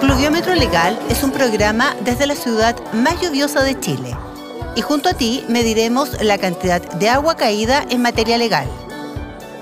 [0.00, 4.14] Pluviómetro Legal es un programa desde la ciudad más lluviosa de Chile.
[4.76, 8.68] Y junto a ti mediremos la cantidad de agua caída en materia legal.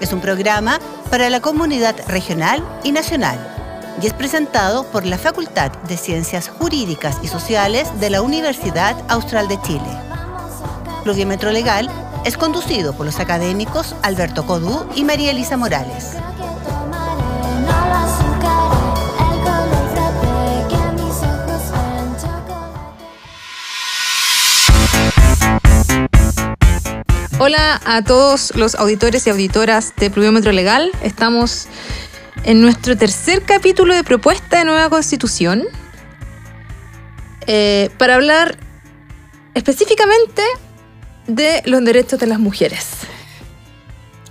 [0.01, 0.81] Es un programa
[1.11, 3.56] para la comunidad regional y nacional
[4.03, 9.49] y es presentado por la Facultad de Ciencias Jurídicas y Sociales de la Universidad Austral
[9.49, 9.89] de Chile.
[11.03, 11.91] Pluviómetro Legal
[12.25, 16.17] es conducido por los académicos Alberto Codú y María Elisa Morales.
[27.39, 30.91] Hola a todos los auditores y auditoras de Pluviómetro Legal.
[31.03, 31.69] Estamos
[32.45, 35.65] en nuestro tercer capítulo de propuesta de nueva constitución
[37.47, 38.57] eh, para hablar
[39.55, 40.43] específicamente
[41.27, 42.89] de los derechos de las mujeres.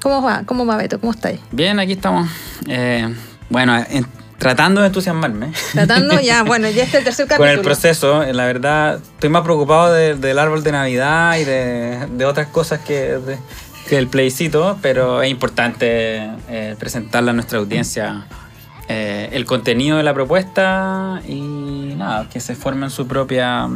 [0.01, 0.43] ¿Cómo va?
[0.45, 0.99] ¿Cómo va, Beto?
[0.99, 1.39] ¿Cómo estáis?
[1.51, 2.29] Bien, aquí estamos.
[2.67, 3.13] Eh,
[3.49, 4.05] bueno, en-
[4.37, 5.51] tratando de entusiasmarme.
[5.73, 7.51] Tratando ya, bueno, ya este es el tercer Con capítulo.
[7.53, 12.25] el proceso, la verdad, estoy más preocupado de- del árbol de Navidad y de, de
[12.25, 13.39] otras cosas que, de-
[13.87, 18.25] que el plebiscito, pero es importante eh, presentarle a nuestra audiencia
[18.87, 21.41] eh, el contenido de la propuesta y
[21.95, 23.67] nada, que se formen su propia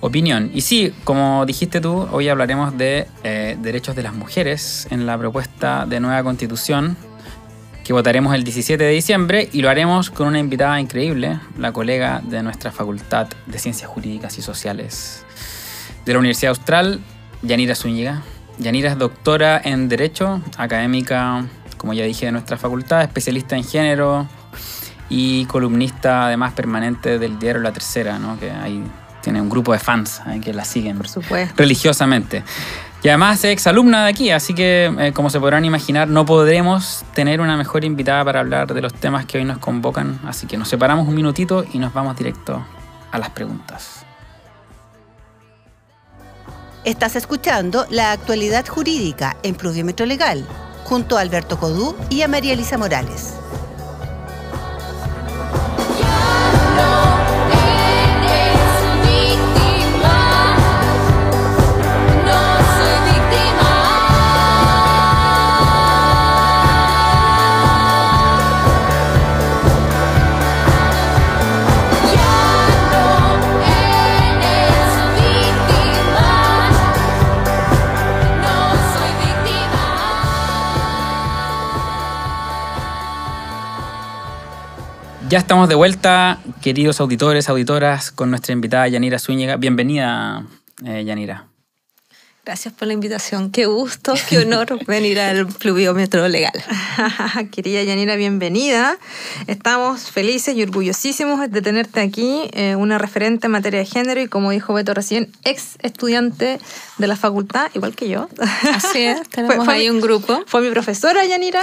[0.00, 0.50] opinión.
[0.54, 5.16] Y sí, como dijiste tú, hoy hablaremos de eh, derechos de las mujeres en la
[5.18, 6.96] propuesta de nueva constitución
[7.84, 12.20] que votaremos el 17 de diciembre y lo haremos con una invitada increíble, la colega
[12.24, 15.24] de nuestra Facultad de Ciencias Jurídicas y Sociales
[16.04, 17.00] de la Universidad Austral,
[17.42, 18.22] Yanira Zúñiga.
[18.58, 21.44] Yanira es doctora en Derecho, académica,
[21.76, 24.26] como ya dije, de nuestra facultad, especialista en género
[25.08, 28.38] y columnista además permanente del diario La Tercera, ¿no?
[28.38, 28.82] que ahí
[29.22, 31.54] tiene un grupo de fans eh, que la siguen Por supuesto.
[31.56, 32.44] religiosamente.
[33.02, 37.04] Y además es exalumna de aquí, así que eh, como se podrán imaginar, no podremos
[37.14, 40.18] tener una mejor invitada para hablar de los temas que hoy nos convocan.
[40.26, 42.64] Así que nos separamos un minutito y nos vamos directo
[43.12, 44.05] a las preguntas.
[46.86, 50.46] Estás escuchando la actualidad jurídica en Pluviómetro Legal,
[50.84, 53.34] junto a Alberto Codú y a María Elisa Morales.
[85.36, 89.56] Ya estamos de vuelta, queridos auditores, auditoras, con nuestra invitada Yanira Zúñiga.
[89.56, 90.46] Bienvenida,
[90.82, 91.44] eh, Yanira.
[92.42, 93.50] Gracias por la invitación.
[93.50, 96.54] Qué gusto, qué honor venir al pluviómetro legal.
[97.52, 98.96] Querida Yanira, bienvenida.
[99.46, 104.28] Estamos felices y orgullosísimos de tenerte aquí, eh, una referente en materia de género y
[104.28, 106.60] como dijo Beto recién, ex estudiante
[106.96, 108.30] de la facultad, igual que yo.
[108.72, 110.44] Así es, tenemos Fue- fue ahí mi- un grupo.
[110.46, 111.60] Fue mi profesora, Yanira.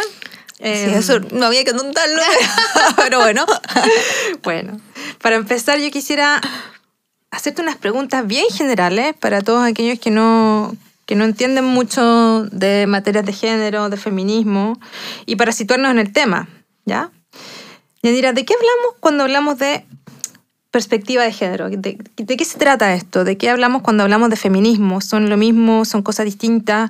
[0.64, 2.22] Sí, Eh, eso no había que contarlo,
[2.96, 3.46] pero bueno.
[4.44, 4.80] Bueno,
[5.22, 6.40] para empezar yo quisiera
[7.32, 10.76] hacerte unas preguntas bien generales para todos aquellos que no,
[11.06, 14.80] que no entienden mucho de materias de género, de feminismo,
[15.26, 16.48] y para situarnos en el tema,
[16.86, 17.12] ¿ya?
[18.02, 19.86] Yanira, ¿de qué hablamos cuando hablamos de
[20.74, 21.70] perspectiva de género?
[21.70, 23.24] ¿De, qué se trata esto?
[23.24, 25.02] ¿De qué hablamos cuando hablamos de feminismo?
[25.02, 25.86] ¿Son lo mismo?
[25.86, 26.90] ¿Son cosas distintas?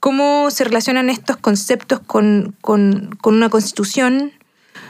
[0.00, 4.32] ¿Cómo se relacionan estos conceptos con, con, con una constitución?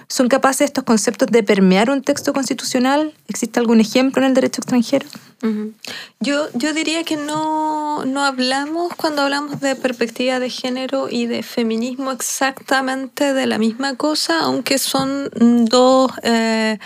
[0.09, 3.13] ¿Son capaces estos conceptos de permear un texto constitucional?
[3.29, 5.07] ¿Existe algún ejemplo en el derecho extranjero?
[6.19, 11.43] Yo, yo diría que no, no hablamos cuando hablamos de perspectiva de género y de
[11.43, 15.31] feminismo exactamente de la misma cosa, aunque son
[15.67, 16.79] dos eh,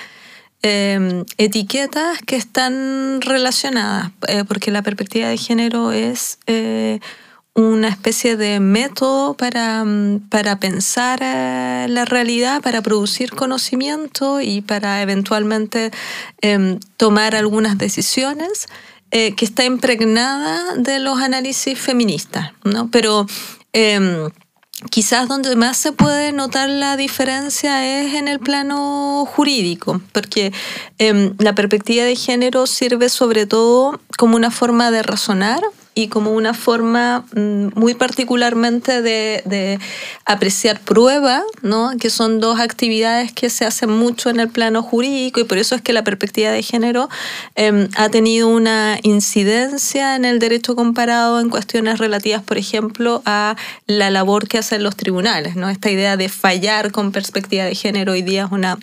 [0.67, 7.01] eh, etiquetas que están relacionadas, eh, porque la perspectiva de género es eh,
[7.55, 14.63] una especie de método para, mm, para pensar eh, la realidad, para producir conocimiento y
[14.63, 15.91] para eventualmente
[16.41, 18.67] em, tomar algunas decisiones
[19.10, 22.91] que está impregnada de los análisis feministas, ¿no?
[22.91, 23.27] Pero
[23.72, 24.28] em,
[24.91, 30.53] quizás donde más se puede notar la diferencia es en el plano jurídico, porque
[30.98, 35.62] em, la perspectiva de género sirve sobre todo como una forma de razonar
[35.95, 39.79] y como una forma mm, muy particularmente de,
[40.25, 41.93] apreciar prueba, ¿no?
[41.99, 45.75] que son dos actividades que se hacen mucho en el plano jurídico y por eso
[45.75, 47.09] es que la perspectiva de género
[47.57, 53.57] eh, ha tenido una incidencia en el derecho comparado en cuestiones relativas, por ejemplo, a
[53.87, 55.57] la labor que hacen los tribunales.
[55.57, 55.69] ¿no?
[55.69, 58.79] Esta idea de fallar con perspectiva de género hoy día es una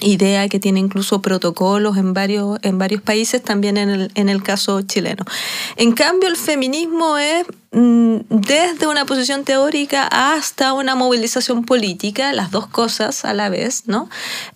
[0.00, 4.42] idea que tiene incluso protocolos en varios, en varios países, también en el, en el
[4.42, 5.24] caso chileno.
[5.76, 12.50] En cambio, el feminismo es mm, desde una posición teórica hasta una movilización política, las
[12.50, 14.10] dos cosas a la vez, ¿no?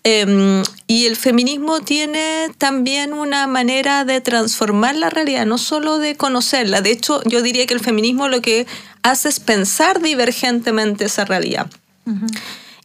[0.04, 6.16] Em, y el feminismo tiene también una manera de transformar la realidad, no solo de
[6.16, 6.82] conocerla.
[6.82, 8.66] De hecho, yo diría que el feminismo lo que
[9.02, 11.70] hace es pensar divergentemente esa realidad.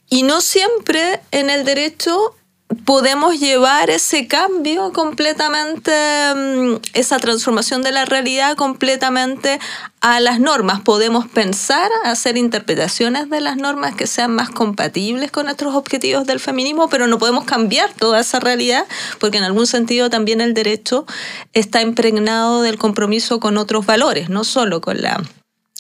[0.08, 2.36] Y no siempre en el derecho
[2.84, 5.92] podemos llevar ese cambio completamente,
[6.36, 9.60] mm, esa transformación de la realidad completamente
[10.02, 10.82] a las normas.
[10.82, 16.40] Podemos pensar, hacer interpretaciones de las normas que sean más compatibles con nuestros objetivos del
[16.40, 18.86] feminismo, pero no podemos cambiar toda esa realidad
[19.20, 21.06] porque en algún sentido también el derecho
[21.54, 25.24] está impregnado del compromiso con otros valores, no solo con la,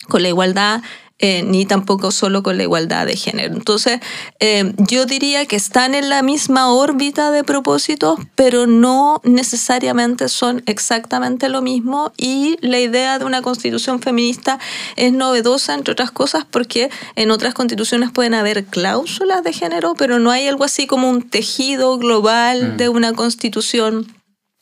[0.07, 0.81] con la igualdad
[1.19, 3.53] eh, ni tampoco solo con la igualdad de género.
[3.53, 3.99] Entonces,
[4.39, 10.61] eh, yo diría que están en la misma órbita de propósitos, pero no necesariamente son
[10.65, 14.59] exactamente lo mismo y la idea de una constitución feminista
[14.97, 20.19] es novedosa, entre otras cosas, porque en otras constituciones pueden haber cláusulas de género, pero
[20.19, 22.77] no hay algo así como un tejido global Mm.
[22.77, 24.07] de una constitución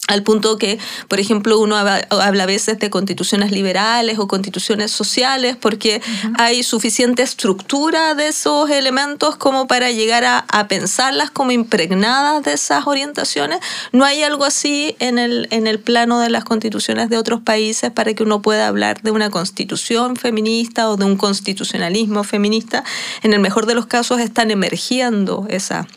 [0.08, 5.56] al punto que, por ejemplo, uno habla a veces de constituciones liberales o constituciones sociales
[5.56, 6.02] porque
[6.38, 12.52] hay suficiente estructura de esos elementos como para llegar a, a pensarlas como impregnadas de
[12.54, 13.60] esas orientaciones.
[13.94, 17.90] No hay algo así en el, en el plano de las constituciones de otros países
[17.90, 22.84] para que uno pueda hablar de una constitución feminista o de un constitucionalismo feminista.
[23.22, 25.88] En el mejor de los casos están emergiendo esa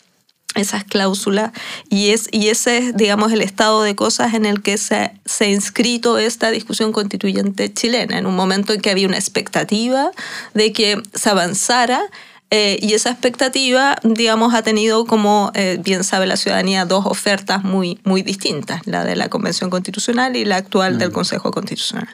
[0.56, 1.52] esas cláusulas
[1.88, 5.44] y, es, y ese es, digamos, el estado de cosas en el que se, se
[5.44, 10.10] ha inscrito esta discusión constituyente chilena, en un momento en que había una expectativa
[10.54, 12.02] de que se avanzara
[12.50, 17.64] eh, y esa expectativa, digamos, ha tenido, como eh, bien sabe la ciudadanía, dos ofertas
[17.64, 22.08] muy, muy distintas, la de la Convención Constitucional y la actual del Consejo Constitucional.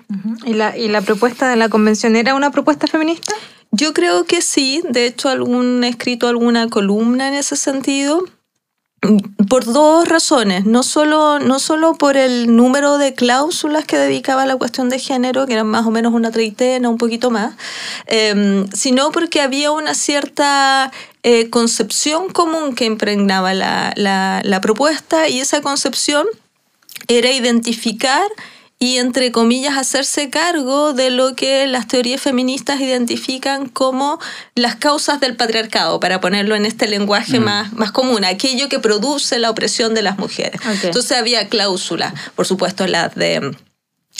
[0.46, 3.34] ¿Y la, ¿Y la propuesta de la convención era una propuesta feminista?
[3.72, 8.24] Yo creo que sí, de hecho algún he escrito alguna columna en ese sentido
[9.48, 14.46] por dos razones, no solo, no solo por el número de cláusulas que dedicaba a
[14.46, 17.54] la cuestión de género, que eran más o menos una treintena, un poquito más,
[18.06, 20.92] eh, sino porque había una cierta
[21.24, 26.26] eh, concepción común que impregnaba la, la propuesta y esa concepción
[27.08, 28.22] era identificar
[28.82, 34.18] y entre comillas hacerse cargo de lo que las teorías feministas identifican como
[34.56, 37.44] las causas del patriarcado, para ponerlo en este lenguaje Mm.
[37.44, 40.60] más, más común, aquello que produce la opresión de las mujeres.
[40.82, 43.54] Entonces había cláusulas, por supuesto las de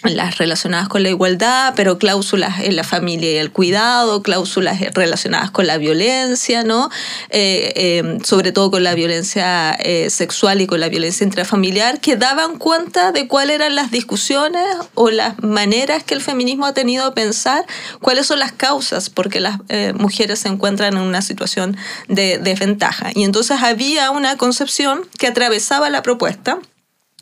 [0.04, 5.50] las relacionadas con la igualdad, pero cláusulas en la familia y el cuidado, cláusulas relacionadas
[5.50, 6.90] con la violencia, ¿no?
[7.30, 12.16] Eh, eh, sobre todo con la violencia eh, sexual y con la violencia intrafamiliar, que
[12.16, 14.64] daban cuenta de cuáles eran las discusiones
[14.94, 17.64] o las maneras que el feminismo ha tenido de pensar,
[18.00, 21.76] cuáles son las causas porque las eh, mujeres se encuentran en una situación
[22.08, 23.10] de desventaja.
[23.14, 26.58] Y entonces había una concepción que atravesaba la propuesta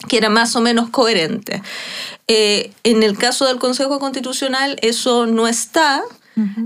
[0.09, 1.63] que era más o menos coherente.
[2.27, 6.03] Eh, en el caso del Consejo Constitucional eso no está.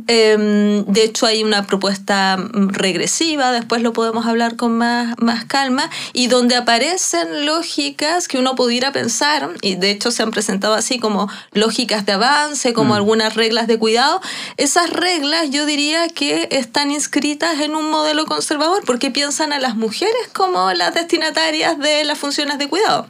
[0.07, 5.47] Eh, de hecho hay una propuesta mm, regresiva, después lo podemos hablar con más, más
[5.47, 10.75] calma, y donde aparecen lógicas que uno pudiera pensar, y de hecho se han presentado
[10.75, 14.21] así como lógicas de avance, como algunas reglas de cuidado.
[14.59, 19.75] Esas reglas yo diría que están inscritas en un modelo conservador porque piensan a las
[19.75, 23.09] mujeres como las destinatarias de las funciones de cuidado.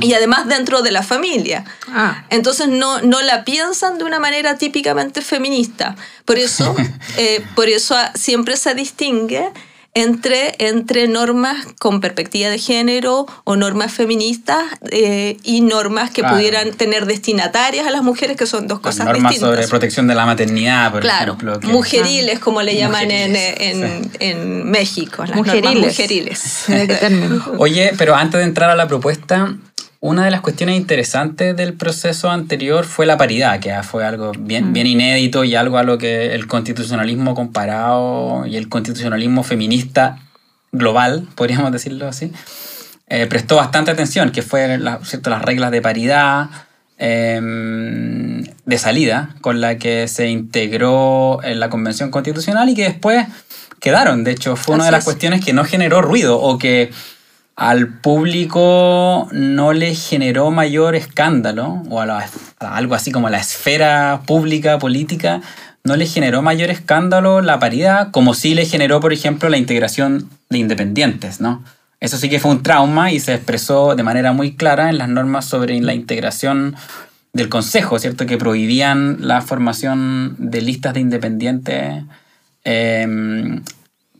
[0.00, 1.64] Y además dentro de la familia.
[1.88, 2.24] Ah.
[2.30, 5.96] Entonces no, no la piensan de una manera típicamente feminista.
[6.24, 6.74] Por eso,
[7.16, 9.50] eh, por eso siempre se distingue
[10.02, 16.36] entre, entre normas con perspectiva de género o normas feministas eh, y normas que Claro.
[16.36, 19.56] pudieran tener destinatarias a las mujeres, que son dos cosas normas distintas.
[19.56, 21.60] sobre protección de la maternidad, por Claro, ejemplo.
[21.60, 25.24] que- mujeriles, como le llaman en, Mujeriles, en, en México.
[25.24, 25.86] Las normas Mujeriles.
[25.98, 26.64] mujeriles.
[27.58, 29.54] Oye, pero antes de entrar a la propuesta,
[30.00, 34.72] una de las cuestiones interesantes del proceso anterior fue la paridad, que fue algo bien,
[34.72, 40.18] bien inédito y algo a lo que el constitucionalismo comparado y el constitucionalismo feminista
[40.72, 42.32] global, podríamos decirlo así,
[43.08, 45.30] eh, prestó bastante atención, que fue la- ¿cierto?
[45.30, 46.48] las reglas de paridad
[46.98, 53.26] em, de salida con la que se integró en la Convención Constitucional y que después
[53.80, 54.24] quedaron.
[54.24, 55.04] De hecho, fue una de las es.
[55.04, 56.90] cuestiones que no generó ruido o que
[57.58, 62.24] al público no le generó mayor escándalo, o a,
[62.60, 65.40] algo así como la esfera pública, política,
[65.82, 70.30] no le generó mayor escándalo la paridad, como sí le generó, por ejemplo, la integración
[70.48, 71.64] de independientes, ¿no?
[71.98, 75.08] Eso sí que fue un trauma y se expresó de manera muy clara en las
[75.08, 76.76] normas sobre la integración
[77.32, 78.24] del Consejo, ¿cierto?
[78.26, 82.04] Que prohibían la formación de listas de independientes
[82.62, 83.60] eh,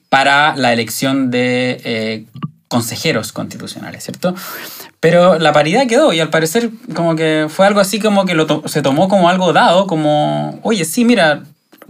[0.08, 2.24] para la elección de eh,
[2.68, 4.34] consejeros constitucionales, ¿cierto?
[5.00, 8.68] Pero la paridad quedó y al parecer como que fue algo así como que lo
[8.68, 11.42] se tomó como algo dado, como, oye, sí, mira,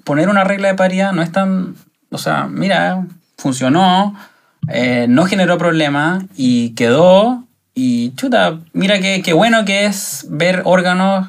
[0.04, 1.74] poner una regla de paridad no es tan,
[2.10, 3.06] o sea, mira,
[3.36, 4.14] funcionó,
[4.68, 7.44] eh, no generó problema y quedó
[7.74, 11.28] y chuta, mira qué, qué bueno que es ver órganos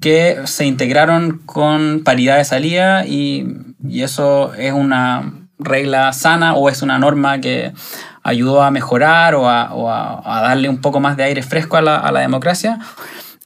[0.00, 3.46] que se integraron con paridad de salida y,
[3.88, 7.72] y eso es una regla sana o es una norma que
[8.22, 11.82] ayudó a mejorar o a, o a- darle un poco más de aire fresco a
[11.82, 12.78] la, a la democracia.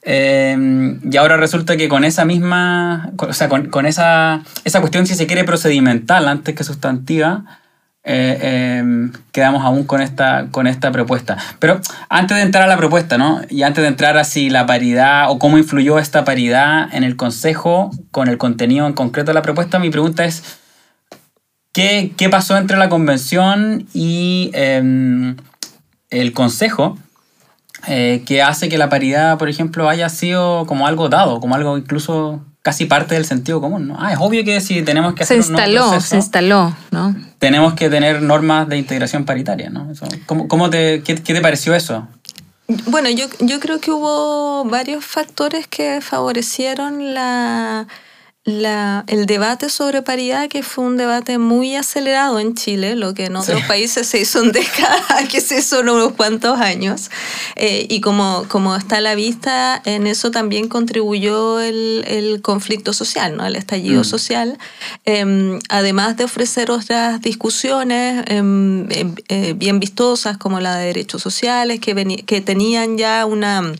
[0.03, 5.05] Eh, y ahora resulta que con esa misma, o sea, con, con esa, esa cuestión,
[5.05, 7.43] si se quiere, procedimental antes que sustantiva,
[8.09, 11.35] eh, eh, quedamos aún con esta, con esta propuesta.
[11.59, 13.41] Pero antes de entrar a la propuesta, ¿no?
[13.49, 17.17] Y antes de entrar a si la paridad o cómo influyó esta paridad en el
[17.17, 20.57] Consejo con el contenido en concreto de la propuesta, mi pregunta es,
[21.77, 25.35] ¿qué, qué pasó entre la convención y eh,
[26.09, 26.97] el Consejo?
[27.87, 31.77] eh, que hace que la paridad, por ejemplo, haya sido como algo dado, como algo
[31.77, 33.87] incluso casi parte del sentido común.
[33.87, 33.95] ¿no?
[33.99, 36.75] Ah, es obvio que si tenemos que Se hacer un nuevo instaló, proceso, se instaló,
[36.91, 37.15] ¿no?
[37.39, 39.91] tenemos que tener normas de integración paritaria, ¿no?
[39.91, 42.07] Eso, ¿cómo, cómo te, qué, qué te pareció eso?
[42.87, 47.87] Bueno, yo, yo creo que hubo varios factores que favorecieron la,
[48.47, 53.25] la- el debate sobre paridad, que fue un debate muy acelerado en Chile, lo que
[53.25, 53.67] en otros Sí.
[53.67, 57.11] países se hizo en décadas, que se hizo en unos cuantos años.
[57.57, 62.93] Eh, y como, como está a la vista, en eso también contribuyó el, el conflicto
[62.93, 63.45] social, ¿no?
[63.45, 64.05] el estallido Mm.
[64.05, 64.57] social,
[65.03, 71.21] Em, además de ofrecer otras discusiones em, em, eh, bien vistosas como la de derechos
[71.21, 73.73] sociales, que, que tenían ya una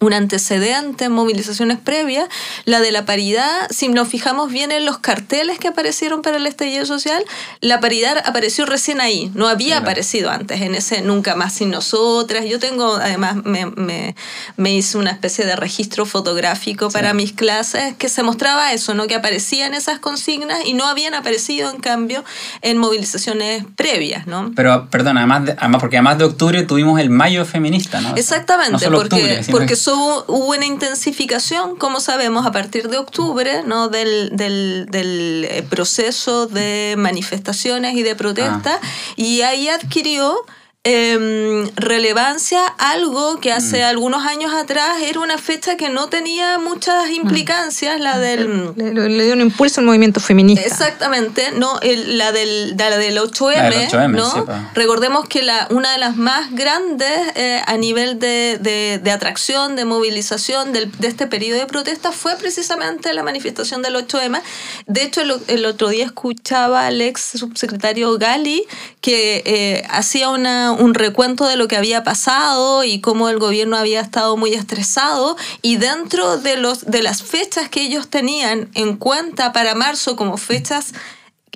[0.00, 2.28] un antecedente en movilizaciones previas,
[2.64, 6.46] la de la paridad, si nos fijamos bien en los carteles que aparecieron para el
[6.46, 7.24] estallido social,
[7.60, 9.82] la paridad apareció recién ahí, no había Claro.
[9.82, 12.44] aparecido antes, en ese Nunca más sin nosotras.
[12.46, 14.14] Yo tengo, además, me, me,
[14.56, 19.06] me hice una especie de registro fotográfico para mis clases que se mostraba eso, ¿no?
[19.06, 22.24] que aparecían esas consignas y no habían aparecido, en cambio,
[22.62, 24.26] en movilizaciones previas.
[24.26, 24.52] ¿no?
[24.54, 28.14] Pero, perdón, además, de- además porque además de octubre tuvimos el mayo feminista, ¿no?
[28.16, 33.62] Exactamente, No solo octubre, porque su- hubo una intensificación, como sabemos, a partir de octubre,
[33.64, 33.88] ¿no?
[33.88, 38.80] del, del, del, eh, proceso de manifestaciones y de protesta,
[39.16, 40.44] y ahí adquirió
[40.92, 43.84] em, relevancia algo que hace Mm.
[43.88, 48.72] algunos años atrás era una fecha que no tenía muchas implicancias, la del...
[48.76, 50.64] Le, le- le dio un impulso al movimiento feminista.
[50.66, 51.78] Exactamente, ¿no?
[51.80, 54.30] El- la, del, de la del 8M, La del 8M, ¿no?
[54.30, 54.40] sí.
[54.74, 59.76] Recordemos que la, una de las más grandes eh, a nivel de, de- de atracción,
[59.76, 64.40] de movilización del- de este periodo de protesta fue precisamente la manifestación del 8M.
[64.86, 68.64] De hecho, el, el otro día escuchaba al ex subsecretario Gali
[69.02, 73.76] que eh, hacía una, un recuento de lo que había pasado y cómo el gobierno
[73.76, 78.96] había estado muy estresado y dentro de, los, de las fechas que ellos tenían en
[78.96, 80.92] cuenta para marzo como fechas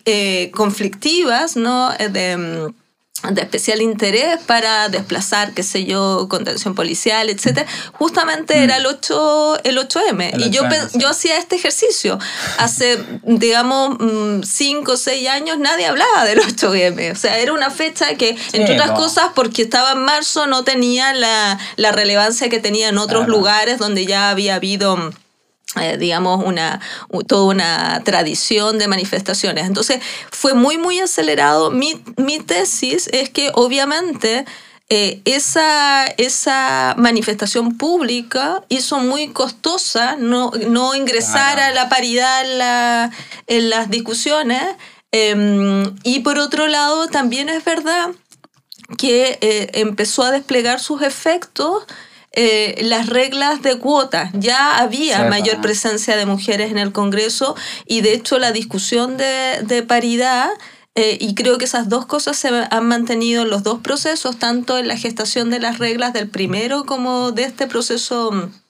[0.05, 1.93] eh, conflictivas, ¿no?
[1.99, 2.82] Eh, De, mm,
[3.31, 9.61] de especial interés para desplazar, qué sé yo, contención policial, etcétera, justamente era el 8
[9.65, 10.99] el 8M El y yo 8M, pe- sí.
[10.99, 12.19] yo hacía este ejercicio.
[12.59, 13.97] Hace digamos
[14.45, 18.75] 5 o 6 años nadie hablaba del 8M, o sea, era una fecha que entre
[18.75, 23.25] otras cosas porque estaba en marzo no tenía la, la relevancia que tenía en otros
[23.25, 23.39] Claro.
[23.39, 25.11] lugares donde ya había habido mm,
[25.81, 26.81] eh, digamos, una,
[27.27, 29.67] toda una tradición de manifestaciones.
[29.67, 30.01] Entonces,
[30.31, 31.71] fue muy, muy acelerado.
[31.71, 34.45] Mi, mi tesis es que obviamente
[34.89, 42.59] eh, esa, esa manifestación pública hizo muy costosa no, no ingresar a la paridad en,
[42.59, 43.11] la-
[43.47, 44.63] en las discusiones.
[45.13, 48.11] Em, y por otro lado, también es verdad
[48.99, 51.85] que eh, empezó a desplegar sus efectos
[52.35, 54.31] eh, las reglas de cuotas.
[54.35, 55.29] Ya había Sepa.
[55.29, 57.55] mayor presencia de mujeres en el Congreso
[57.87, 60.49] y de hecho la discusión de, de paridad,
[60.95, 64.77] eh, y creo que esas dos cosas se han mantenido en los dos procesos, tanto
[64.77, 68.62] en la gestación de las reglas del primero como de este proceso mm,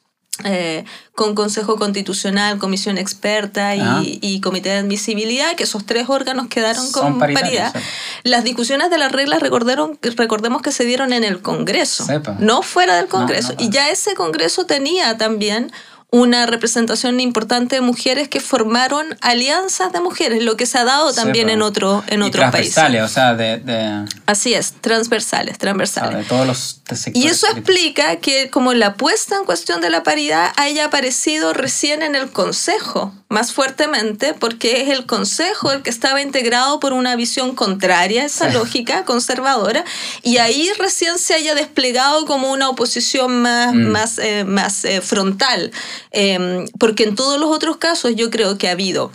[0.44, 0.84] eh,
[1.14, 6.86] con Consejo Constitucional, Comisión Experta y, y Comité de Admisibilidad, que esos tres órganos quedaron
[6.86, 7.74] Son con paridad.
[8.22, 12.36] Las discusiones de las reglas recordaron, recordemos que se dieron en el Congreso, Sepa.
[12.38, 13.52] no fuera del No, Congreso.
[13.58, 15.70] no, y ya ese Congreso tenía también
[16.14, 21.14] una representación importante de mujeres que formaron alianzas de mujeres, lo que se ha dado
[21.14, 22.74] también en, otro, en Y otros países.
[22.74, 26.18] transversales, o sea, de, de, Así es, transversales, o sea, transversales.
[26.18, 27.16] de todos los sectores.
[27.16, 32.02] Y eso explica que como la puesta en cuestión de la paridad haya aparecido recién
[32.02, 37.16] en el Consejo, más fuertemente, porque es el Consejo el que estaba integrado por una
[37.16, 38.54] visión contraria a esa Sí.
[38.58, 39.84] lógica conservadora,
[40.22, 43.86] y ahí recién se haya desplegado como una oposición más, Mm.
[43.90, 45.72] más, eh, más eh, frontal,
[46.10, 49.10] Em, porque en todos los otros casos yo creo que ha habido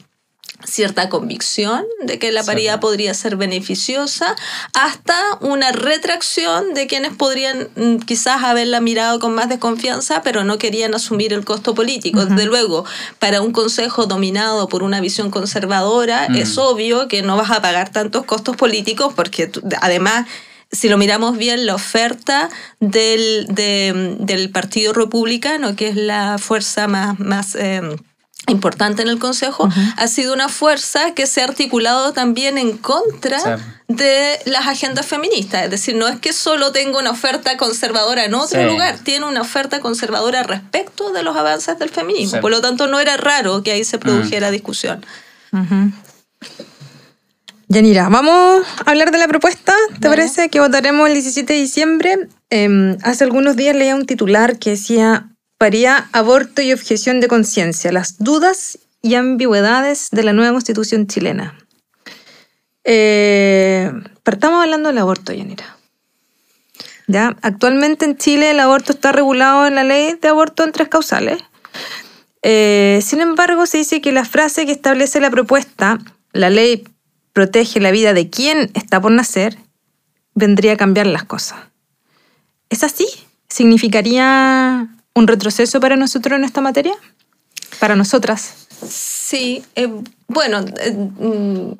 [0.65, 2.47] cierta convicción de que la Sí.
[2.47, 4.35] paridad podría ser beneficiosa,
[4.73, 10.57] hasta una retracción de quienes podrían mm, quizás haberla mirado con más desconfianza, pero no
[10.57, 12.25] querían asumir el costo político.
[12.25, 12.85] Desde luego,
[13.19, 16.35] para un consejo dominado por una visión conservadora, Mm.
[16.37, 20.27] es obvio que no vas a pagar tantos costos políticos, porque tú- además
[20.69, 22.49] si lo miramos bien, la oferta
[22.81, 27.81] del, de- del Partido Republicano, que es la fuerza más, más eh,
[28.47, 33.39] importante en el Consejo, ha sido una fuerza que se ha articulado también en contra
[33.39, 33.49] Sí.
[33.87, 35.65] de las agendas feministas.
[35.65, 38.67] Es decir, no es que solo tenga una oferta conservadora en otro Sí.
[38.67, 42.37] lugar, tiene una oferta conservadora respecto de los avances del feminismo.
[42.37, 42.41] Sí.
[42.41, 45.05] Por lo tanto, no era raro que ahí se produjera discusión.
[45.51, 45.91] Ujú.
[47.69, 50.47] Yanira, vamos a hablar de la propuesta, ¿te parece?
[50.49, 52.29] Que votaremos el 17 de diciembre.
[52.49, 55.27] Eh, hace algunos días leía un titular que decía
[55.57, 61.57] paría, aborto y objeción de conciencia, las dudas y ambigüedades de la nueva constitución chilena.
[62.83, 63.91] Eh,
[64.23, 65.77] partamos hablando del aborto, Yanira.
[67.07, 67.37] ¿Ya?
[67.41, 71.41] Actualmente en Chile el aborto está regulado en la ley de aborto en tres causales.
[72.43, 75.99] Eh, sin embargo, se dice que la frase que establece la propuesta,
[76.33, 76.87] la ley
[77.33, 79.57] protege la vida de quien está por nacer,
[80.33, 81.59] vendría a cambiar las cosas.
[82.69, 83.07] ¿Es así?
[83.49, 86.93] ¿Significaría un retroceso para nosotros en esta materia?
[87.79, 88.67] Para nosotras.
[88.87, 89.89] Sí, eh,
[90.27, 91.71] bueno, eh, mm,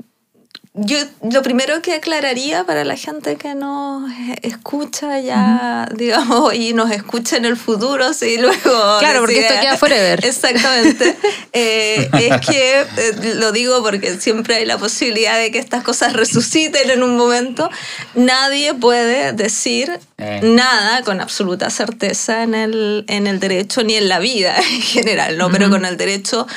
[0.78, 0.98] yo
[1.32, 4.10] lo primero que aclararía para la gente que nos
[4.44, 9.00] escucha ya, digamos, y nos escucha en el futuro, si luego...
[9.00, 10.24] Claro, porque esto queda forever.
[10.24, 11.18] Exactamente.
[11.54, 16.14] eh, es que, eh, lo digo porque siempre hay la posibilidad de que estas cosas
[16.14, 17.70] resuciten en un momento,
[18.16, 20.40] nadie puede decir Eh.
[20.42, 25.38] nada con absoluta certeza en el, en el derecho ni en la vida en general,
[25.38, 25.50] ¿no?
[25.52, 26.48] Pero con el derecho...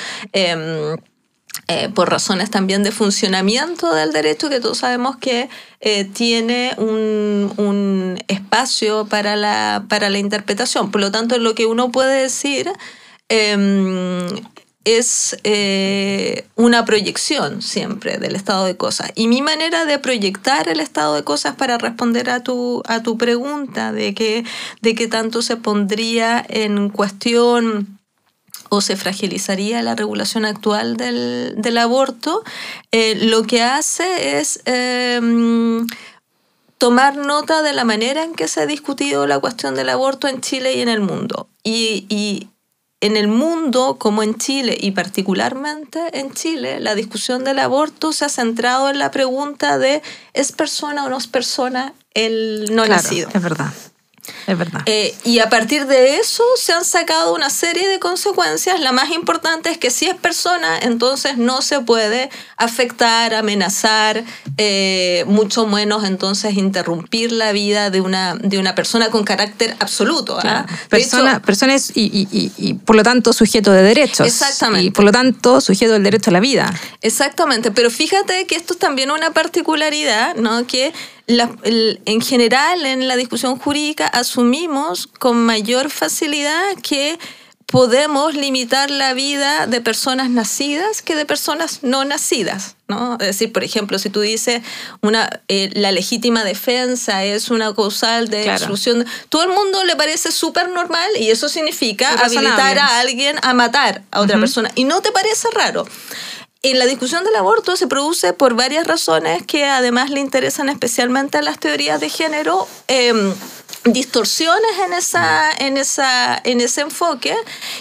[1.73, 5.49] eh, por razones también de funcionamiento del derecho, que todos sabemos que
[5.81, 10.91] eh, tiene un, un espacio para la, para la interpretación.
[10.91, 12.73] Por lo tanto, lo que uno puede decir
[13.29, 14.27] em,
[14.85, 19.13] es eh, una proyección siempre del estado de cosas.
[19.15, 23.17] Y mi manera de proyectar el estado de cosas para responder a tu, a tu
[23.17, 24.43] pregunta de que,
[24.83, 28.00] de qué tanto se pondría en cuestión
[28.71, 32.43] o se fragilizaría la regulación actual del, del aborto,
[32.93, 35.21] eh, lo que hace es eh,
[36.79, 40.41] tomar nota de la manera en que se ha discutido la cuestión del aborto en
[40.41, 41.49] Chile y en el mundo.
[41.63, 42.49] Y, y
[43.03, 48.25] en el mundo, como en Chile, y particularmente en Chile, la discusión del aborto se
[48.25, 50.03] ha centrado en la pregunta de
[50.33, 53.29] ¿es persona o no es persona el no Claro, nacido?
[53.33, 53.73] Es verdad.
[54.47, 54.83] Es verdad.
[54.87, 58.81] Eh, y a partir de eso se han sacado una serie de consecuencias.
[58.81, 64.25] La más importante es que si es persona, entonces no se puede afectar, amenazar,
[64.57, 70.37] eh, mucho menos entonces interrumpir la vida de una, de una persona con carácter absoluto.
[70.38, 70.43] ¿ah?
[70.43, 70.66] Claro.
[70.88, 74.27] Persona, hecho, personas y, y- y- y, por lo tanto sujeto de derechos.
[74.27, 74.85] Exactamente.
[74.87, 76.73] Y por lo tanto sujeto del derecho a la vida.
[77.03, 80.66] Exactamente, pero fíjate que esto es también una particularidad, ¿no?
[80.66, 80.93] Que
[81.37, 87.19] la- el- en general en la discusión jurídica asumimos con mayor facilidad que
[87.66, 92.75] podemos limitar la vida de personas nacidas que de personas no nacidas.
[92.88, 93.12] ¿no?
[93.21, 94.62] Es decir, por ejemplo, si tú dices
[95.03, 98.57] una, eh, la legítima defensa es una causal de Claro.
[98.59, 103.55] exclusión, todo el mundo le parece súper normal y eso significa habilitar a alguien a
[103.55, 104.73] matar a otra persona.
[104.75, 105.87] Y no te parece raro.
[106.62, 111.38] En la discusión del aborto se produce por varias razones que además le interesan especialmente
[111.38, 112.68] a las teorías de género.
[112.87, 113.33] eh,
[113.85, 117.35] distorsiones en esa en esa en ese enfoque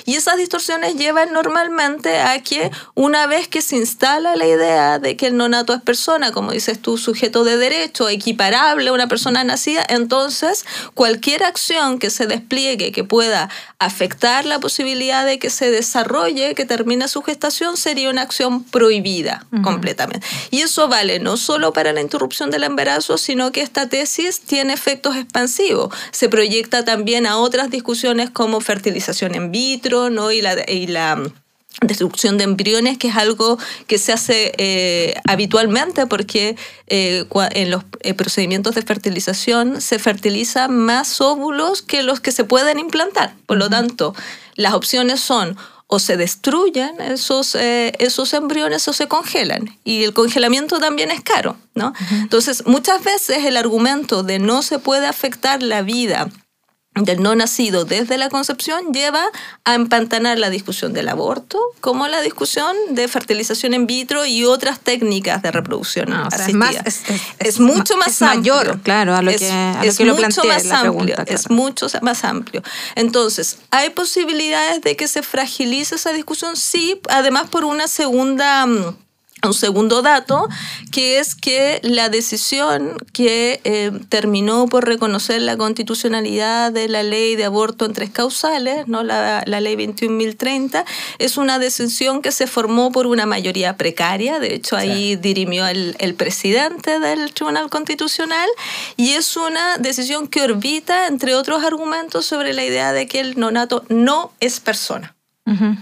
[0.06, 5.18] y esas distorsiones llevan normalmente a que una vez que se instala la idea de
[5.18, 9.44] que el nonato es persona como dices tú sujeto de derecho equiparable a una persona
[9.44, 15.70] nacida entonces cualquier acción que se despliegue que pueda afectar la posibilidad de que se
[15.70, 21.74] desarrolle que termine su gestación sería una acción prohibida completamente y eso vale no solo
[21.74, 27.26] para la interrupción del embarazo sino que esta tesis tiene efectos expansivos se proyecta también
[27.26, 30.32] a otras discusiones como fertilización in vitro ¿no?
[30.32, 31.34] y la, y la mm,
[31.82, 36.56] destrucción de embriones, que es algo que se hace eh, habitualmente porque
[36.88, 42.44] eh, en los eh, procedimientos de fertilización se fertilizan más óvulos que los que se
[42.44, 43.34] pueden implantar.
[43.46, 44.14] Por lo tanto,
[44.56, 45.58] las opciones son
[45.92, 49.76] o se destruyen esos, eh, esos embriones o se congelan.
[49.84, 51.94] Y el congelamiento también es caro, ¿no?
[52.12, 56.30] Entonces, muchas veces el argumento de no se puede afectar la vida
[56.96, 59.24] del no nacido desde la concepción lleva
[59.64, 64.80] a empantanar la discusión del aborto como la discusión de fertilización in vitro y otras
[64.80, 68.84] técnicas de reproducción o sea, es más- es- es- es mucho más es mayor, amplio.
[68.84, 71.16] claro, a lo Es- que- a lo es que lo mucho plantea más la amplio,
[71.16, 72.64] pregunta, es mucho más amplio.
[72.96, 76.58] Entonces, ¿hay posibilidades de que se fragilice esa discusión?
[76.58, 78.66] Sí, además por una segunda...
[79.44, 80.48] un segundo dato,
[80.92, 87.36] que es que la decisión que eh, terminó por reconocer la constitucionalidad de la ley
[87.36, 89.04] de aborto en tres causales, ¿no?
[89.04, 90.84] la, la ley 21.030,
[91.20, 95.96] es una decisión que se formó por una mayoría precaria, de hecho ahí dirimió el,
[96.00, 98.50] el presidente del Tribunal Constitucional,
[98.98, 103.40] y es una decisión que orbita, entre otros argumentos, sobre la idea de que el
[103.40, 105.16] nonato no es persona.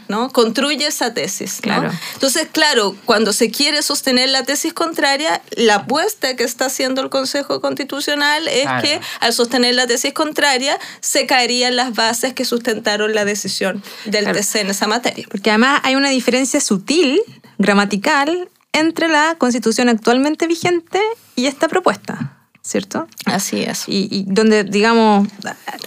[0.08, 0.30] ¿No?
[0.32, 1.56] Construye esa tesis.
[1.58, 1.62] ¿no?
[1.62, 1.92] Claro.
[2.14, 7.10] Entonces, claro, cuando se quiere sostener la tesis contraria, la apuesta que está haciendo el
[7.10, 8.82] Consejo Constitucional es Claro.
[8.82, 14.24] que al sostener la tesis contraria se caerían las bases que sustentaron la decisión del
[14.26, 14.40] Claro.
[14.40, 15.26] TC en esa materia.
[15.30, 17.20] Porque además hay una diferencia sutil,
[17.58, 21.00] gramatical, entre la constitución actualmente vigente
[21.36, 22.37] y esta propuesta,
[22.68, 23.08] ¿cierto?
[23.26, 23.84] Así es.
[23.88, 25.28] Y, y donde, digamos,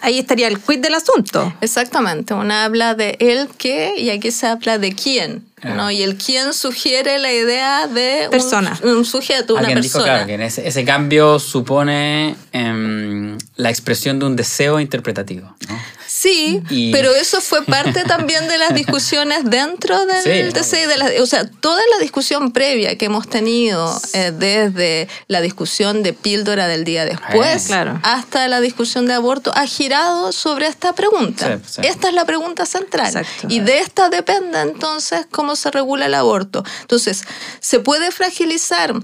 [0.00, 1.52] ahí estaría el quid del asunto.
[1.60, 5.44] Exactamente, una habla de el que y aquí se habla de quién.
[5.62, 5.90] ¿no?
[5.90, 8.80] Y el quién sugiere la idea de un- Persona.
[8.82, 10.24] un, sujeto, una Alguien dijo, persona.
[10.24, 15.54] claro, que ese, ese cambio supone em, la expresión de un deseo interpretativo.
[15.68, 15.78] ¿no?
[16.20, 20.98] Sí, Y- pero eso fue parte también de las discusiones dentro del Sí, TC, de
[20.98, 26.12] la- o sea, toda la discusión previa que hemos tenido eh, desde la discusión de
[26.12, 27.98] píldora del día después Eh, claro.
[28.02, 31.58] hasta la discusión de aborto ha girado sobre esta pregunta.
[31.64, 31.80] Sí, sí.
[31.84, 33.06] Esta es la pregunta central.
[33.06, 33.46] Exacto.
[33.48, 36.64] Y de esta depende entonces cómo se regula el aborto.
[36.82, 37.22] Entonces,
[37.60, 38.94] ¿se puede fragilizar?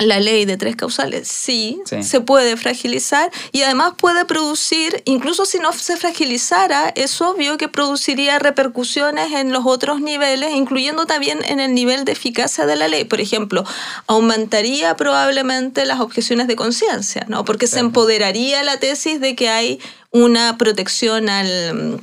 [0.00, 2.02] La ley de tres causales, sí, Sí.
[2.02, 7.68] se puede fragilizar y además puede producir, incluso si no se fragilizara, es obvio que
[7.68, 12.88] produciría repercusiones en los otros niveles, incluyendo también en el nivel de eficacia de la
[12.88, 13.04] ley.
[13.04, 13.64] Por ejemplo,
[14.06, 17.44] aumentaría probablemente las objeciones de conciencia, ¿no?
[17.44, 19.80] Porque se empoderaría la tesis de que hay
[20.12, 22.00] una protección al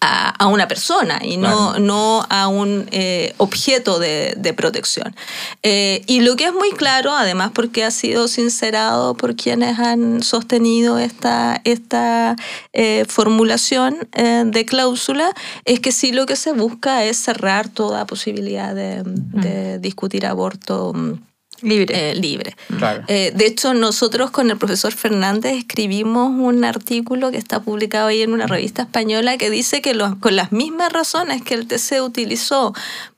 [0.00, 1.78] a, a una persona y no, Claro.
[1.80, 5.14] no a un eh, objeto de, de protección.
[5.62, 10.22] Eh, y lo que es muy claro, además porque ha sido sincerado por quienes han
[10.22, 12.36] sostenido esta, esta
[12.72, 15.32] eh, formulación eh, de cláusula,
[15.64, 20.92] es que sí lo que se busca es cerrar toda posibilidad de, de discutir aborto
[20.94, 21.27] mm,
[21.62, 22.10] Libre.
[22.10, 22.56] eh, libre.
[22.78, 23.04] Claro.
[23.08, 28.22] Eh, de hecho, nosotros con el profesor Fernández escribimos un artículo que está publicado ahí
[28.22, 32.00] en una revista española que dice que los- con las mismas razones que el TC
[32.00, 32.74] utilizó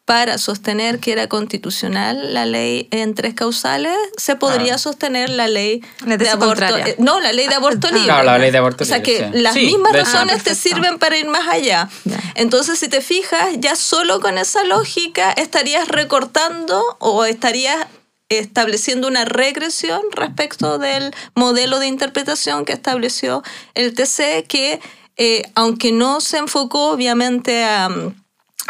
[0.06, 4.78] para sostener que era constitucional la ley en tres causales, se podría Ah.
[4.78, 6.46] sostener la ley La de aborto.
[6.48, 6.88] contraria.
[6.88, 7.92] eh, no, la ley de aborto Ah.
[7.92, 8.06] libre.
[8.06, 9.42] Claro, la ley de aborto O sea libre, que sí.
[9.42, 11.88] las Sí, mismas razones te sirven para ir más allá.
[12.04, 12.18] Ya.
[12.34, 17.86] Entonces, si te fijas, ya solo con esa lógica estarías recortando o estarías
[18.30, 23.42] estableciendo una regresión respecto del modelo de interpretación que estableció
[23.74, 24.80] el TC, que
[25.16, 27.88] eh, aunque no se enfocó obviamente a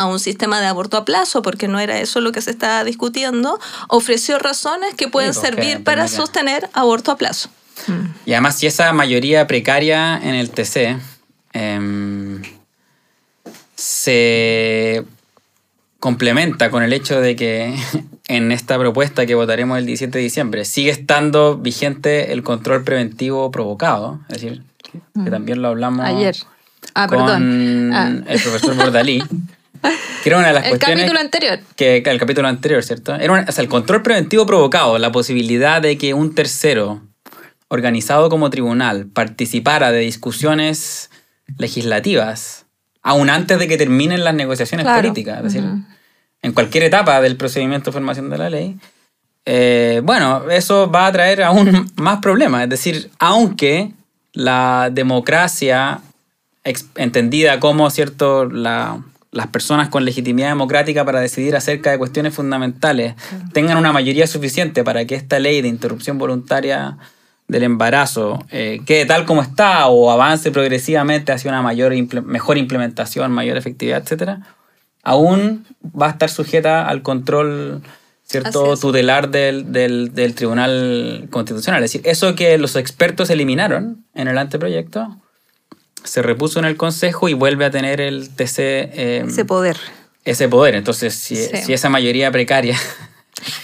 [0.00, 2.84] a un sistema de aborto a plazo, porque no era eso lo que se estaba
[2.84, 7.50] discutiendo, ofreció razones que pueden Sí, porque servir para sostener aborto a plazo.
[8.24, 10.96] Y además, si esa mayoría precaria en el TC
[11.52, 12.42] em,
[13.74, 15.04] se
[15.98, 17.74] complementa con el hecho de que
[18.36, 23.50] en esta propuesta que votaremos el 17 de diciembre sigue estando vigente el control preventivo
[23.50, 24.62] provocado, es decir,
[25.24, 26.36] que también lo hablamos Ayer.
[26.94, 27.90] Ah, con perdón.
[27.92, 28.08] Ah.
[28.28, 29.22] el profesor Bordalí,
[30.22, 31.58] que era una de las El cuestiones capítulo anterior.
[31.76, 33.14] que, el capítulo anterior, ¿cierto?
[33.16, 37.02] Era una- o sea, el control preventivo provocado, la posibilidad de que un tercero
[37.68, 41.10] organizado como tribunal participara de discusiones
[41.58, 42.66] legislativas,
[43.02, 45.00] aún antes de que terminen las negociaciones Claro.
[45.02, 45.64] políticas, es decir.
[46.42, 48.76] En cualquier etapa del procedimiento de formación de la ley,
[49.46, 52.62] eh, bueno, eso va a traer aún más problemas.
[52.64, 53.92] Es decir, aunque
[54.32, 56.00] la democracia,
[56.96, 63.14] entendida como cierto la- las personas con legitimidad democrática para decidir acerca de cuestiones fundamentales
[63.52, 66.98] tengan una mayoría suficiente para que esta ley de interrupción voluntaria
[67.46, 71.92] del embarazo eh, quede tal como está o avance progresivamente hacia una mayor
[72.24, 74.40] mejor implementación, mayor efectividad, etcétera,
[75.02, 77.82] aún va a estar sujeta al control
[78.24, 81.82] cierto tutelar del, del, del Tribunal Constitucional.
[81.82, 85.16] Es decir, eso que los expertos eliminaron en el anteproyecto
[86.04, 89.76] se repuso en el Consejo y vuelve a tener el TC eh, Ese poder.
[90.24, 90.74] ese poder.
[90.76, 91.48] Entonces, si, Sí.
[91.64, 92.78] si esa mayoría precaria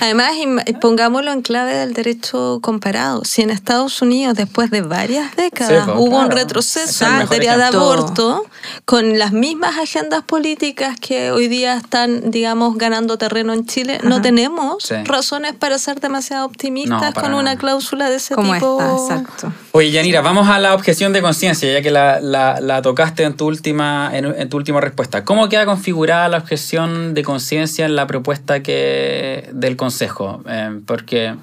[0.01, 0.33] Además,
[0.81, 3.25] pongámoslo en clave del derecho comparado.
[3.25, 7.25] Si en Estados Unidos, después de varias décadas, Sí, pues, hubo un retroceso en mejor
[7.27, 8.45] materia de aborto,
[8.85, 14.21] con las mismas agendas políticas que hoy día están, digamos, ganando terreno en Chile, no
[14.23, 14.95] tenemos Sí.
[15.05, 18.81] razones para ser demasiado optimistas No, con una cláusula de ese Como tipo.
[18.81, 19.53] esta, exacto.
[19.73, 23.37] Oye, Yanira, vamos a la objeción de conciencia, ya que la, la- la tocaste en
[23.37, 25.25] tu, última, en, en tu última respuesta.
[25.25, 30.43] ¿Cómo queda configurada la objeción de conciencia en la propuesta que, del Consejo?
[30.49, 31.35] Eh, porque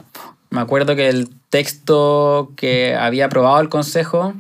[0.50, 4.34] me acuerdo que el texto que había aprobado el Consejo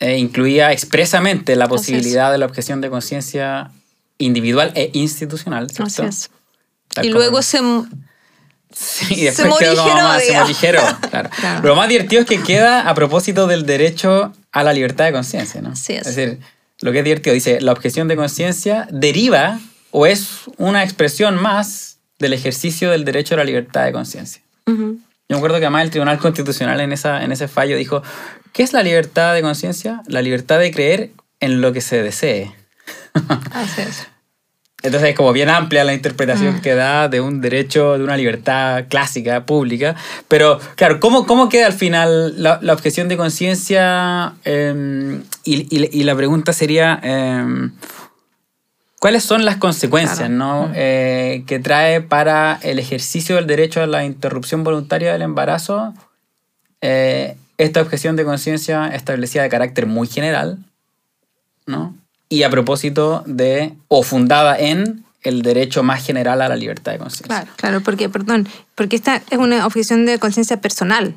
[0.00, 1.70] eh, incluía expresamente la es.
[1.70, 3.70] posibilidad de la objeción de conciencia
[4.18, 5.70] individual e institucional.
[5.70, 5.84] ¿cierto?
[5.84, 6.30] Así es.
[6.92, 7.58] Tal Y como- luego se...
[8.76, 11.30] Sí, y Se después quedó como más- se morigeró, claro.
[11.38, 11.62] Claro.
[11.68, 15.62] Lo más divertido es que queda a propósito del derecho a la libertad de conciencia,
[15.62, 15.70] ¿no?
[15.70, 16.04] Así es.
[16.04, 16.40] decir,
[16.80, 19.60] lo que es divertido, dice, la objeción de conciencia deriva
[19.92, 24.42] o es una expresión más del ejercicio del derecho a la libertad de conciencia.
[24.66, 24.74] Yo
[25.28, 28.02] me acuerdo que además el Tribunal Constitucional en, esa, en ese fallo dijo,
[28.52, 30.02] ¿qué es la libertad de conciencia?
[30.06, 32.54] La libertad de creer en lo que se desee.
[33.52, 34.06] Así es.
[34.82, 35.96] Entonces es como bien amplia la Mm.
[35.96, 39.96] interpretación que da de un derecho, de una libertad clásica, pública.
[40.28, 44.34] Pero claro, ¿cómo, cómo queda al final la, la objeción de conciencia?
[44.44, 47.70] Eh, y, y- y la pregunta sería, eh,
[49.04, 50.34] ¿cuáles son las consecuencias Claro.
[50.34, 50.72] ¿no?
[50.74, 55.92] Eh, que trae para el ejercicio del derecho a la interrupción voluntaria del embarazo
[56.80, 60.56] eh, esta objeción de conciencia establecida de carácter muy general?
[61.66, 61.94] ¿no?
[62.30, 66.98] Y a propósito de, o fundada en, el derecho más general a la libertad de
[66.98, 67.26] conciencia.
[67.26, 67.50] Claro.
[67.56, 71.14] Claro, porque, perdón, porque esta es una objeción de conciencia personal,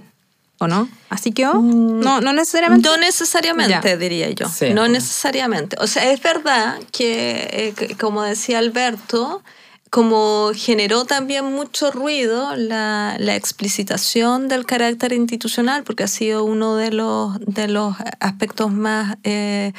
[0.60, 0.90] ¿o no?
[1.10, 2.88] Así que, oh, no, no necesariamente.
[2.90, 3.98] No necesariamente, Ya.
[3.98, 4.48] diría yo.
[4.50, 4.72] Sí.
[4.74, 5.78] No necesariamente.
[5.80, 9.44] O sea, es verdad que, eh, que, como decía Alberto,
[9.90, 16.76] como generó también mucho ruido la, la explicitación del carácter institucional, porque ha sido uno
[16.76, 19.72] de los, de los aspectos más eh,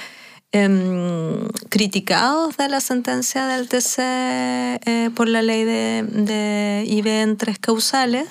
[0.53, 7.37] em, criticados de la sentencia del TC eh, por la ley de, de IB en
[7.37, 8.27] tres causales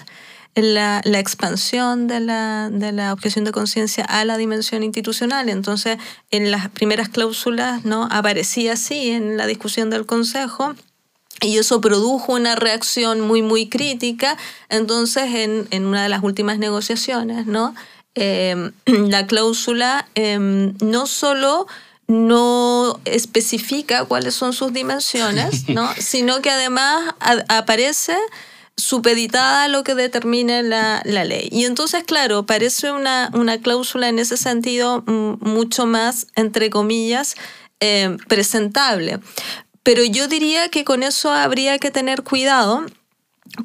[0.62, 5.50] la, la expansión de la, de la objeción de conciencia a la dimensión institucional.
[5.50, 5.98] Entonces,
[6.32, 10.76] en las primeras cláusulas no aparecía así en la discusión del Consejo.
[11.41, 14.38] Y eso produjo una reacción muy, muy crítica.
[14.70, 17.76] Entonces, en, en una de las últimas negociaciones, ¿no?
[18.15, 21.67] Eh, la cláusula eh, no solo
[22.08, 25.88] no especifica cuáles son sus dimensiones, ¿no?
[26.00, 28.17] sino que además a- aparece
[28.78, 31.50] supeditada a lo que determine la, la ley.
[31.52, 37.36] Y entonces, claro, parece una, una cláusula en ese sentido mm, mucho más, entre comillas,
[37.80, 39.20] eh, presentable.
[39.82, 42.86] Pero yo diría que con eso habría que tener cuidado,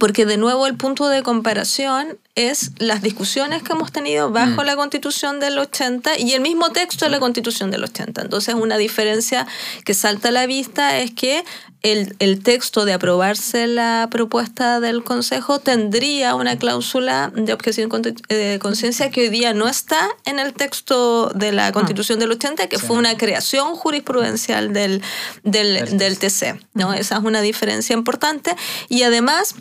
[0.01, 4.75] porque de nuevo el punto de comparación es las discusiones que hemos tenido bajo la
[4.75, 8.23] constitución del 80 y el mismo texto de la constitución del 80.
[8.23, 9.47] Entonces una diferencia
[9.85, 11.45] que salta a la vista es que
[11.83, 17.91] el, el texto de aprobarse la propuesta del Consejo tendría una cláusula de objeción
[18.29, 22.31] eh, de conciencia que hoy día no está en el texto de la constitución del
[22.31, 25.03] 80, que fue una creación jurisprudencial del,
[25.43, 26.61] del, del TC.
[26.73, 26.95] ¿no?
[26.95, 28.55] Esa es una diferencia importante.
[28.89, 29.57] Y además,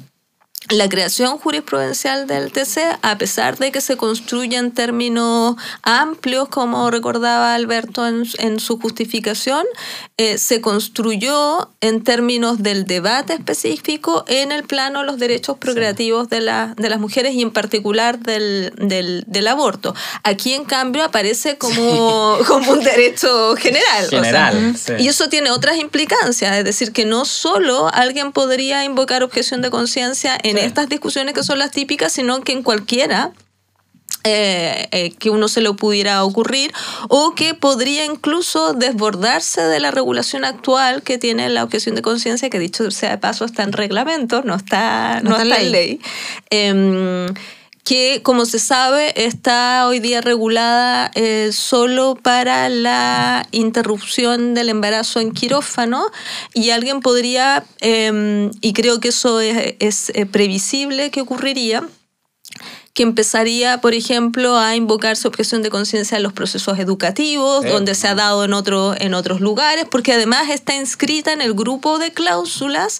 [0.69, 6.89] la creación jurisprudencial del TC, a pesar de que se construye en términos amplios, como
[6.91, 9.65] recordaba Alberto en, en su justificación,
[10.17, 16.29] eh, se construyó en términos del debate específico en el plano de los derechos procreativos
[16.29, 19.93] de, la- de las mujeres y en particular del, del- del aborto.
[20.23, 24.05] Aquí, en cambio, aparece como, como un derecho general.
[24.05, 24.93] o sea, General, sí.
[24.99, 29.69] y eso tiene otras implicancias, es decir, que no solo alguien podría invocar objeción de
[29.71, 30.65] conciencia en Sí.
[30.65, 33.31] estas discusiones que son las típicas, sino que en cualquiera
[34.23, 36.71] eh, eh, que uno se le pudiera ocurrir
[37.09, 42.51] o que podría incluso desbordarse de la regulación actual que tiene la objeción de conciencia,
[42.51, 45.61] que dicho sea de paso está en reglamento, no está, no No está en está
[45.61, 45.99] en ley.
[46.51, 47.25] Em,
[47.83, 55.19] que como se sabe está hoy día regulada eh, solo para la interrupción del embarazo
[55.19, 56.05] en quirófano
[56.53, 61.87] y alguien podría, em, y creo que eso es, es, eh, previsible que ocurriría,
[62.93, 67.69] que empezaría, por ejemplo, a invocarse objeción de conciencia en los procesos educativos, Sí.
[67.69, 71.53] donde se ha dado en, otro, en otros lugares, porque además está inscrita en el
[71.53, 72.99] grupo de cláusulas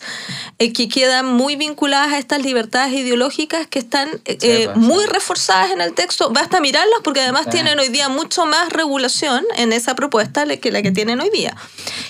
[0.59, 5.05] eh, que quedan muy vinculadas a estas libertades ideológicas que están eh, eh, pues, muy
[5.07, 6.29] reforzadas en el texto.
[6.31, 7.51] Basta mirarlas porque además Sí.
[7.51, 11.57] tienen hoy día mucho más regulación en esa propuesta que la que tienen hoy día.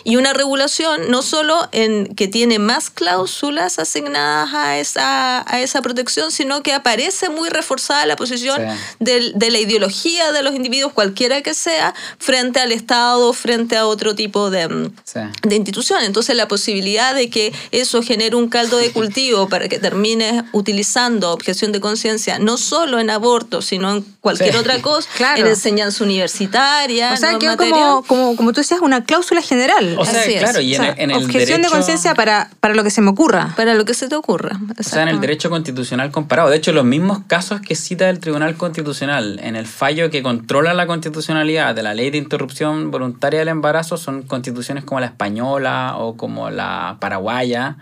[0.03, 5.81] Y una regulación no solo en que tiene más cláusulas asignadas a esa, a esa
[5.81, 7.70] protección, sino que aparece muy reforzada
[8.05, 8.77] la posición Sí.
[8.99, 14.13] de la ideología de los individuos, cualquiera que sea, frente al Estado, frente a otro
[14.15, 15.19] tipo de, mm, Sí.
[15.43, 16.03] de institución.
[16.03, 21.31] Entonces la posibilidad de que eso genere un caldo de cultivo para que termines utilizando
[21.31, 24.57] objeción de conciencia no solo en aborto, sino en cualquier Sí.
[24.59, 25.41] otra cosa, Claro.
[25.41, 27.39] en enseñanza universitaria, O sea, ¿no?
[27.39, 29.95] quedó como, como, como tú decías, una cláusula general.
[29.97, 30.43] O sea, Así es.
[30.43, 32.83] claro, y O en, sea, el- en el objeción derecho, de conciencia para, para lo
[32.83, 33.53] que se me ocurra.
[33.57, 34.59] para lo que se te ocurra.
[34.79, 36.49] O sea, en el derecho constitucional comparado.
[36.49, 40.73] De hecho, los mismos casos que cita el Tribunal Constitucional en el fallo que controla
[40.73, 45.95] la constitucionalidad de la ley de interrupción voluntaria del embarazo son constituciones como la española
[45.97, 47.77] o como la paraguaya,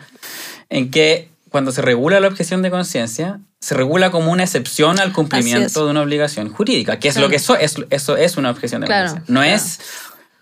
[0.70, 5.12] en que cuando se regula la objeción de conciencia, se regula como una excepción al
[5.12, 7.28] cumplimiento de una obligación jurídica, que es Claro.
[7.28, 9.16] lo que eso es, eso es una objeción de Claro.
[9.28, 9.56] No claro.
[9.56, 9.80] es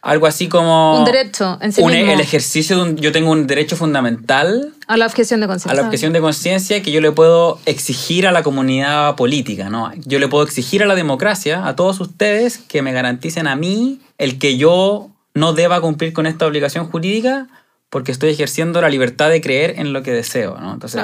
[0.03, 0.99] algo así como...
[0.99, 2.11] Un derecho en sí un- mismo.
[2.13, 2.95] el ejercicio de un...
[2.97, 5.81] Yo tengo un derecho fundamental A la objeción de a conciencia.
[5.81, 9.91] la objeción de conciencia que yo le puedo exigir a la comunidad política, ¿no?
[10.05, 13.99] Yo le puedo exigir a la democracia, a todos ustedes, que me garanticen a mí
[14.19, 17.47] el que yo no deba cumplir con esta obligación jurídica
[17.89, 20.73] porque estoy ejerciendo la libertad de creer en lo que deseo, ¿no?
[20.73, 21.01] Entonces.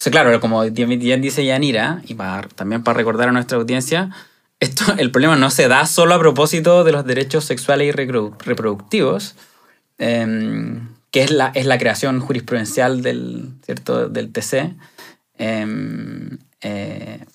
[0.00, 4.08] O sea, claro, como bien dice Yanira, y para, también para recordar a nuestra audiencia,
[4.58, 8.34] esto, el problema no se da solo a propósito de los derechos sexuales y reprodu-
[8.38, 9.36] reproductivos,
[9.98, 14.08] em, que es la, es la creación jurisprudencial del, ¿cierto?
[14.08, 14.74] del TC,
[15.36, 17.26] em, eh,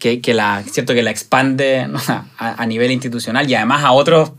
[0.00, 0.94] que, la, ¿cierto?
[0.94, 1.88] que la expande
[2.38, 4.32] a, nivel institucional y además a otros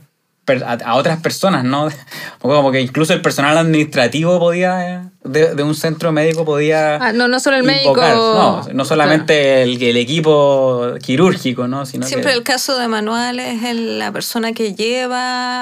[0.64, 1.90] a otras personas, ¿no?
[2.40, 6.96] Como que incluso el personal administrativo podía, eh, de, de un centro médico podía...
[6.96, 7.90] Ah, no, no solo el médico.
[7.90, 11.86] invocar, No, no solamente el, el equipo quirúrgico, ¿no?
[11.86, 15.20] Sino Siempre que, el caso de Manuel es el- la persona que lleva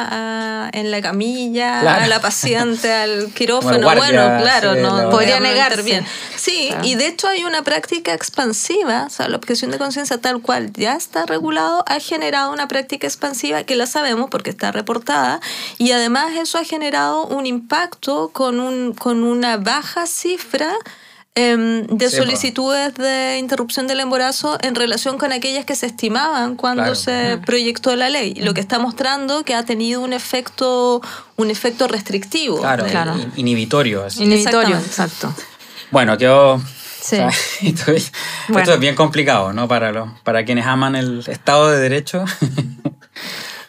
[0.10, 2.04] a- en la camilla Claro.
[2.04, 3.82] a la paciente al quirófano.
[3.82, 5.80] Guardia, bueno, claro, sí, no Podría negarse.
[5.82, 6.08] interviene.
[6.36, 6.86] Sí, Claro.
[6.86, 10.72] y de hecho hay una práctica expansiva, o sea, la objeción de conciencia tal cual
[10.74, 15.40] ya está regulado, ha generado una práctica expansiva que la sabemos porque está reportada
[15.78, 20.72] y además eso ha generado un impacto con, un, con una baja cifra
[21.36, 22.24] em, de Sí, po.
[22.24, 26.96] solicitudes de interrupción del embarazo en relación con aquellas que se estimaban cuando Claro.
[26.96, 31.00] se proyectó la ley, lo que está mostrando que ha tenido un efecto
[31.36, 32.60] un efecto restrictivo.
[32.60, 33.16] Claro, del- Claro.
[33.20, 34.06] in- inhibitorio.
[34.06, 34.24] así.
[34.24, 35.32] Inhibitorio, exacto.
[35.92, 36.60] Bueno, quedó...
[36.60, 37.18] Sí.
[37.18, 37.30] o sea,
[37.62, 38.12] esto, es,
[38.48, 38.64] Bueno.
[38.64, 39.68] esto es bien complicado, ¿no?
[39.68, 42.26] Para, los, para quienes aman el Estado de Derecho.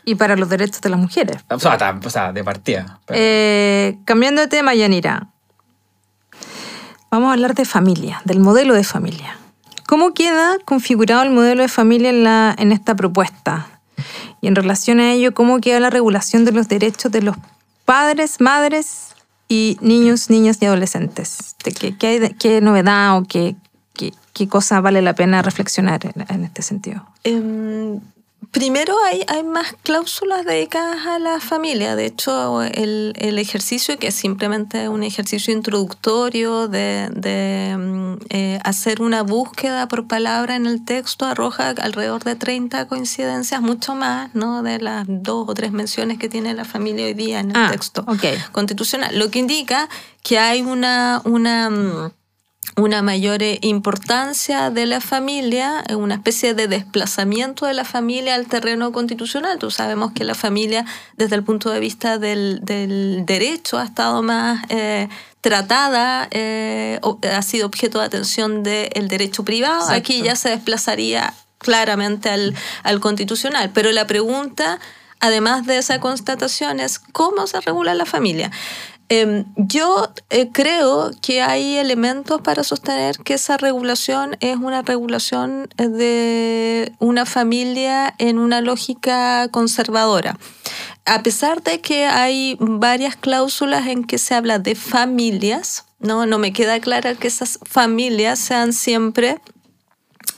[0.04, 1.36] Y para los derechos de las mujeres.
[1.50, 2.98] o, sea, ta- o sea, de partida.
[3.04, 5.28] pero- Eh, cambiando de tema, Yanira.
[7.10, 9.38] Vamos a hablar de familia, del modelo de familia.
[9.86, 13.80] ¿Cómo queda configurado el modelo de familia en, la, en esta propuesta?
[14.42, 17.36] Y en relación a ello, ¿cómo queda la regulación de los derechos de los
[17.86, 19.14] padres, madres
[19.48, 21.56] y niños, niñas y adolescentes?
[21.64, 23.56] ¿De qué, qué, novedad o qué,
[23.94, 27.06] qué, cosa vale la pena reflexionar en, en este sentido?
[27.24, 27.98] Em,
[28.50, 31.96] primero hay, hay más cláusulas dedicadas a la familia.
[31.96, 38.58] De hecho, el, el ejercicio, que es simplemente un ejercicio introductorio de, de, mm, eh,
[38.64, 44.34] hacer una búsqueda por palabra en el texto, arroja alrededor de 30 coincidencias, mucho más,
[44.34, 44.62] ¿no?
[44.62, 47.68] De las dos o tres menciones que tiene la familia hoy día en el Ah,
[47.70, 48.04] texto
[48.52, 49.88] constitucional, lo que indica
[50.22, 52.12] que hay una, una, mm,
[52.78, 58.36] una mayor eh, importancia de la familia, eh, una especie de desplazamiento de la familia
[58.36, 59.58] al terreno constitucional.
[59.58, 60.84] Tú sabemos que la familia,
[61.16, 65.08] desde el punto de vista del, del derecho, ha estado más eh,
[65.40, 67.00] tratada, eh,
[67.32, 69.80] ha sido objeto de atención del derecho privado.
[69.80, 69.94] Exacto.
[69.94, 72.54] Aquí ya se desplazaría claramente al,
[72.84, 73.70] al constitucional.
[73.74, 74.78] Pero la pregunta,
[75.18, 78.52] además de esa constatación, es cómo se regula la familia.
[79.10, 85.68] Em, yo eh, creo que hay elementos para sostener que esa regulación es una regulación
[85.78, 90.38] eh, de una familia en una lógica conservadora.
[91.06, 96.38] A pesar de que hay varias cláusulas en que se habla de familias, no, no
[96.38, 99.40] me queda clara que esas familias sean siempre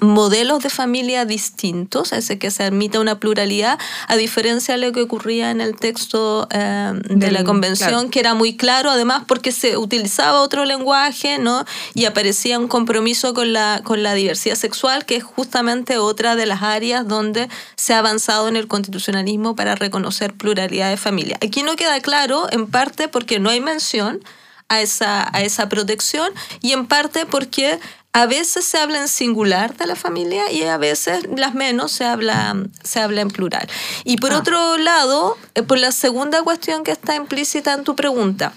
[0.00, 3.78] modelos de familia distintos, es decir, que se admita una pluralidad,
[4.08, 8.10] a diferencia de lo que ocurría en el texto eh, de Del- la convención, claro.
[8.10, 11.64] que era muy claro, además porque se utilizaba otro lenguaje, ¿no?
[11.94, 16.46] Y aparecía un compromiso con la, con la diversidad sexual, que es justamente otra de
[16.46, 21.36] las áreas donde se ha avanzado en el constitucionalismo para reconocer pluralidad de familia.
[21.42, 24.20] Aquí no queda claro, en parte porque no hay mención
[24.68, 27.80] a esa, a esa protección y en parte porque
[28.12, 32.04] a veces se habla en singular de la familia y a veces las menos se
[32.04, 33.68] habla, se habla en plural.
[34.04, 38.52] Y por otro lado, eh, por la segunda cuestión que está implícita en tu pregunta,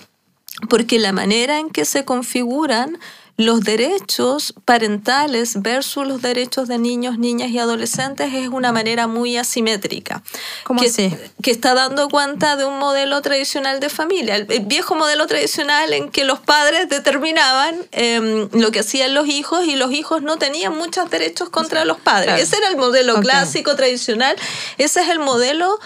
[0.70, 2.98] porque la manera en que se configuran
[3.38, 9.38] los derechos parentales versus los derechos de niños, niñas y adolescentes es una manera muy
[9.38, 10.22] asimétrica.
[10.64, 11.16] ¿Cómo que, así?
[11.42, 16.10] que está dando cuenta de un modelo tradicional de familia, el, viejo modelo tradicional en
[16.10, 20.78] que los padres determinaban em, lo que hacían los hijos y los hijos no tenían
[20.78, 22.26] muchos derechos contra los padres.
[22.26, 22.44] claro.
[22.44, 24.36] Ese era el modelo clásico, tradicional.
[24.78, 25.80] Ese es el modelo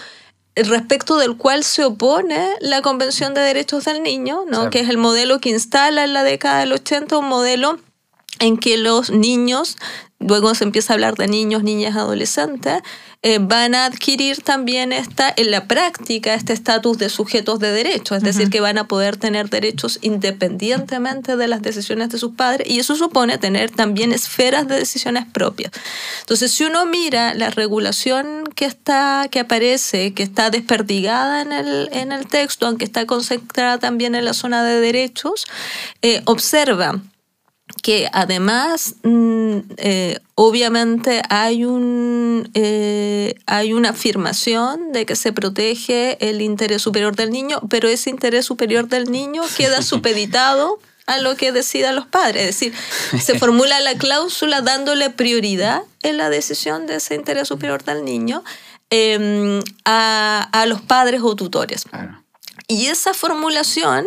[0.66, 4.70] respecto del cual se opone la Convención de Derechos del Niño, ¿no?
[4.70, 7.78] Que es el modelo que instala en la década del 80, un modelo
[8.38, 9.76] en que los niños,
[10.18, 12.82] luego se empieza a hablar de niños, niñas, adolescentes,
[13.22, 18.14] eh, van a adquirir también esta, en la práctica este estatus de sujetos de derecho,
[18.14, 22.68] es decir, que van a poder tener derechos independientemente de las decisiones de sus padres
[22.70, 25.72] y eso supone tener también esferas de decisiones propias.
[26.20, 31.88] Entonces, si uno mira la regulación que está, que aparece, que está desperdigada en el,
[31.92, 35.46] en el texto, aunque está concentrada también en la zona de derechos,
[36.02, 37.00] eh, observa
[37.82, 46.16] que además mm, eh, obviamente hay un eh, hay una afirmación de que se protege
[46.28, 51.36] el interés superior del niño pero ese interés superior del niño queda supeditado a lo
[51.36, 52.42] que decidan los padres.
[52.42, 52.74] Es decir
[53.20, 58.44] se formula la cláusula dándole prioridad en la decisión de ese interés superior del niño
[58.90, 61.84] em, a, a los padres o tutores.
[61.84, 62.22] Claro.
[62.66, 64.06] y esa formulación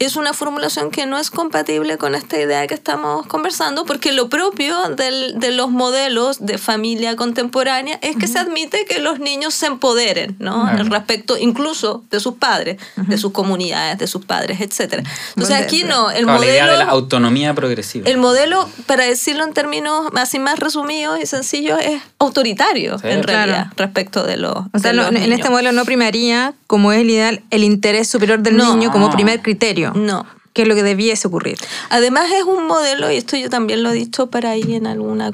[0.00, 4.28] es una formulación que no es compatible con esta idea que estamos conversando, porque lo
[4.30, 9.52] propio del- de los modelos de familia contemporánea es que se admite que los niños
[9.52, 10.62] se empoderen, ¿no?
[10.62, 10.84] Claro.
[10.84, 15.04] Respecto incluso de sus padres, de sus comunidades, de sus padres, etc.
[15.36, 16.90] Entonces aquí no, el Claro, la idea de la modelo...
[16.92, 18.08] autonomía progresiva.
[18.08, 23.06] El modelo, para decirlo en términos así más resumidos y sencillos, es autoritario Sí.
[23.08, 23.26] en Claro.
[23.52, 24.56] realidad respecto de los.
[24.72, 27.64] O sea, de no- los en este modelo no primaría, como es el ideal, el
[27.64, 28.74] interés superior del No.
[28.74, 30.26] niño como primer criterio, No.
[30.52, 31.58] que es lo que debiese ocurrir.
[31.90, 35.30] Además es un modelo, y esto yo también lo he dicho para ahí en alguna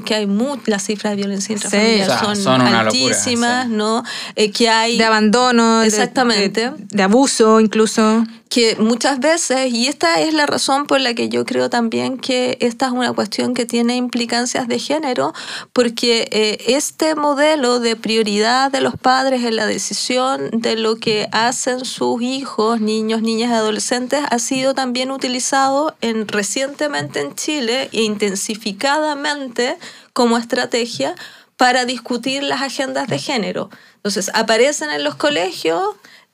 [0.00, 2.02] que hay muchas las cifras de violencia intrafamiliar Sí.
[2.02, 3.72] O sea, son, son una locura, altísimas, sí.
[3.74, 4.02] ¿no?
[4.36, 6.70] Eh, que hay De abandono, de- Exactamente.
[6.70, 8.24] De, de abuso incluso.
[8.48, 12.58] que muchas veces, y esta es la razón por la que yo creo también que
[12.60, 15.32] esta es una cuestión que tiene implicancias de género,
[15.72, 21.28] porque eh, este modelo de prioridad de los padres en la decisión de lo que
[21.32, 27.88] hacen sus hijos, niños, niñas y adolescentes, ha sido también utilizado en, recientemente en Chile
[27.92, 29.78] e intensificadamente
[30.12, 31.14] como estrategia
[31.56, 33.70] para discutir las agendas de género.
[33.96, 35.82] Entonces, aparecen en los colegios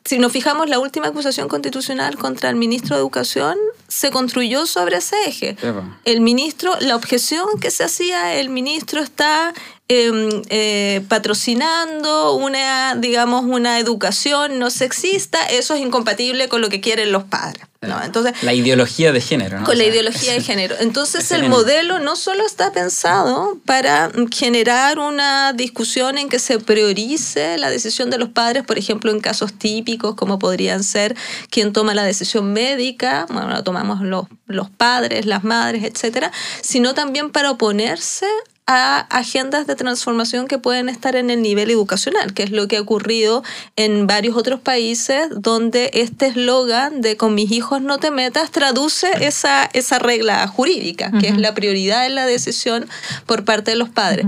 [0.04, 3.58] si nos fijamos, la última acusación constitucional contra el ministro de Educación
[3.88, 5.56] se construyó sobre ese eje.
[6.04, 9.52] El ministro, la objeción que se hacía, el ministro está
[9.90, 16.82] eh, eh, patrocinando una, digamos, una educación no sexista, eso es incompatible con lo que
[16.82, 17.64] quieren los padres.
[17.80, 18.02] ¿no?
[18.02, 19.64] Entonces, la ideología de género, ¿no?
[19.64, 20.74] con O la ideología de género.
[20.80, 27.56] Entonces el modelo no solo está pensado para generar una discusión en que se priorice
[27.56, 31.16] la decisión de los padres, por ejemplo, en casos típicos como podrían ser
[31.50, 36.94] quien toma la decisión médica, bueno, la tomamos los, los padres, las madres, etcétera, sino
[36.94, 38.26] también para oponerse
[38.70, 42.76] a agendas de transformación que pueden estar en el nivel educacional, que es lo que
[42.76, 43.42] ha ocurrido
[43.76, 49.08] en varios otros países donde este eslogan de con mis hijos no te metas traduce
[49.26, 52.86] esa, esa regla jurídica, que es la prioridad en la decisión
[53.24, 54.26] por parte de los padres.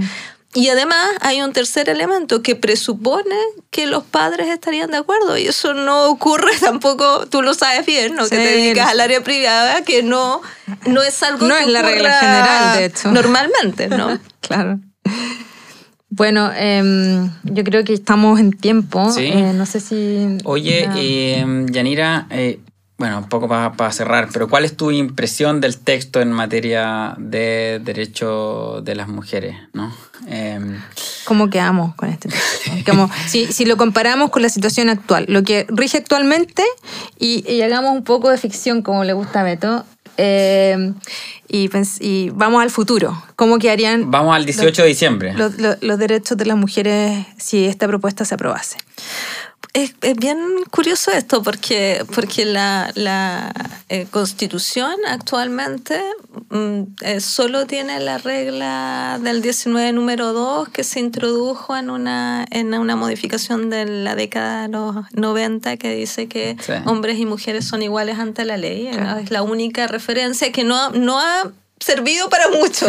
[0.52, 3.36] Y además hay un tercer elemento que presupone
[3.70, 8.16] que los padres estarían de acuerdo y eso no ocurre tampoco, tú lo sabes bien,
[8.16, 8.24] ¿no?
[8.24, 10.40] que te dedicas al área privada, que no,
[10.86, 13.12] no es algo No que es la regla general, de hecho.
[13.12, 14.18] Normalmente, ¿no?
[14.40, 14.80] Claro.
[16.08, 19.12] Bueno, em, yo creo que estamos en tiempo.
[19.12, 19.26] Sí.
[19.26, 20.38] Eh, no sé si.
[20.44, 22.58] Oye, ya- eh, Yanira, eh,
[23.00, 27.80] bueno, un poco para cerrar, pero ¿cuál es tu impresión del texto en materia de
[27.82, 29.56] derecho de las mujeres?
[29.72, 29.90] ¿no?
[30.26, 30.78] Em,
[31.24, 32.70] ¿Cómo quedamos con este texto?
[32.84, 36.62] Como, si, si lo comparamos con la situación actual, lo que rige actualmente,
[37.18, 39.86] y, y hagamos un poco de ficción como le gusta a Beto,
[40.18, 40.92] eh,
[41.48, 43.20] y, vamos al futuro.
[43.34, 45.32] ¿Cómo quedarían vamos al 18 de diciembre.
[45.32, 48.76] los, los- los derechos de las mujeres si esta propuesta se aprobase?
[49.72, 50.38] Es, es bien
[50.70, 53.52] curioso esto porque, porque la, la,
[53.88, 56.00] eh, constitución actualmente
[56.50, 62.46] mm, eh, solo tiene la regla del 19 número 2 que se introdujo en una,
[62.50, 66.72] en una modificación de la década de los 90 que dice que Sí.
[66.86, 68.88] hombres y mujeres son iguales ante la ley.
[68.92, 69.20] Claro.
[69.20, 71.50] Es la única referencia que no, no ha
[71.80, 72.86] servido para mucho.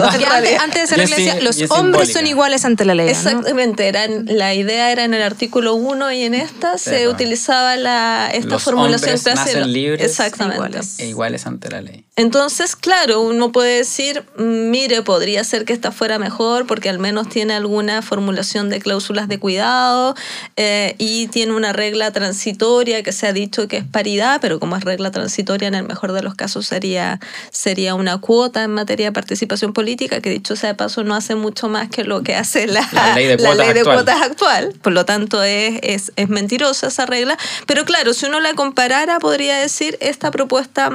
[0.59, 2.13] antes, de regla sim- decía, los hombres simbólica.
[2.19, 3.05] son iguales ante la ley.
[3.05, 3.11] ¿no?
[3.11, 8.29] Exactamente, eran, la idea era en el artículo 1 y en esta se utilizaba la,
[8.33, 9.59] esta Los formulación hombres clásica.
[9.59, 10.55] nacen libres Exactamente.
[10.57, 10.99] iguales.
[10.99, 12.05] E iguales ante la ley.
[12.21, 16.99] Entonces, claro, uno puede decir, "Mm, mire, podría ser que esta fuera mejor porque al
[16.99, 20.13] menos tiene alguna formulación de cláusulas de cuidado
[20.55, 24.77] eh, y tiene una regla transitoria que se ha dicho que es paridad, pero como
[24.77, 27.19] es regla transitoria, en el mejor de los casos sería,
[27.49, 31.33] sería una cuota en materia de participación política, que dicho sea de paso no hace
[31.33, 33.95] mucho más que lo que hace la, La ley de la cuotas ley de actual.
[33.97, 34.73] cuotas actual.
[34.83, 37.35] Por lo tanto, es, es, es mentirosa esa regla.
[37.65, 40.91] Pero claro, si uno la comparara, podría decir, esta propuesta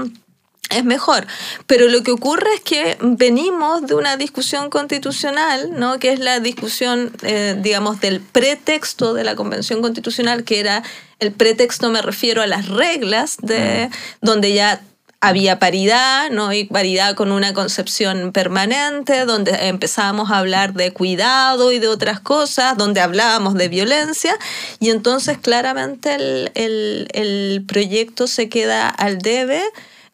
[0.70, 1.26] es mejor.
[1.66, 5.98] Pero lo que ocurre es que venimos de una discusión constitucional, ¿no?
[5.98, 10.82] que es la discusión, eh, digamos, del pretexto de la Convención Constitucional, que era
[11.18, 13.90] el pretexto, me refiero a las reglas, de,
[14.20, 14.80] donde ya
[15.22, 16.52] había paridad, ¿no?
[16.52, 22.20] Y paridad con una concepción permanente, donde empezábamos a hablar de cuidado y de otras
[22.20, 24.36] cosas, donde hablábamos de violencia,
[24.78, 29.62] y entonces claramente el, el- el proyecto se queda al debe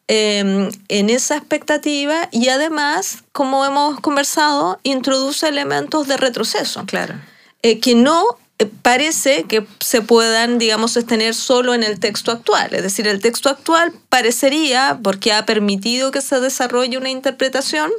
[0.07, 7.15] eh, en esa expectativa y además, como hemos conversado, introduce elementos de retroceso Claro.
[7.61, 8.25] eh, que no
[8.59, 12.73] eh, parece que se puedan, digamos, sostener solo en el texto actual.
[12.73, 17.89] Es decir, el texto actual parecería, porque ha permitido que se desarrolle una interpretación,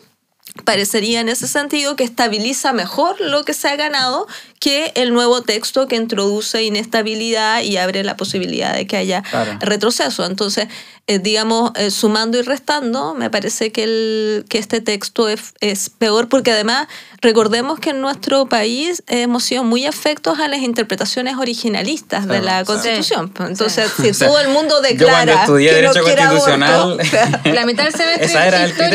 [0.64, 4.26] parecería en ese sentido que estabiliza mejor lo que se ha ganado
[4.64, 9.58] que el nuevo texto que introduce inestabilidad y abre la posibilidad de que haya Claro.
[9.60, 10.24] retroceso.
[10.24, 10.68] Entonces,
[11.06, 15.90] eh, digamos, eh, sumando y restando, me parece que, el, que este texto es, es
[15.90, 16.88] peor porque además
[17.20, 22.60] recordemos que en nuestro país hemos sido muy afectos a las interpretaciones originalistas de la
[22.60, 22.64] sí.
[22.64, 23.32] Constitución.
[23.38, 26.72] Entonces, O si sea, todo el mundo yo declara estudié que no Derecho quiere Constitucional,
[26.72, 27.04] aborto,
[27.52, 28.88] La mitad del semestre Esa era el historia,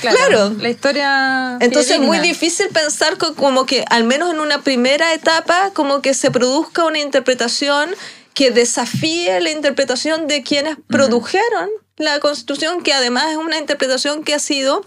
[0.00, 0.54] Claro, Claro.
[0.60, 1.56] La historia.
[1.60, 6.02] Entonces es muy difícil pensar co- como que al menos en una primera etapa como
[6.02, 7.90] que se produzca una interpretación
[8.34, 14.34] que desafíe la interpretación de quienes produjeron la constitución, que además es una interpretación que
[14.34, 14.84] ha sido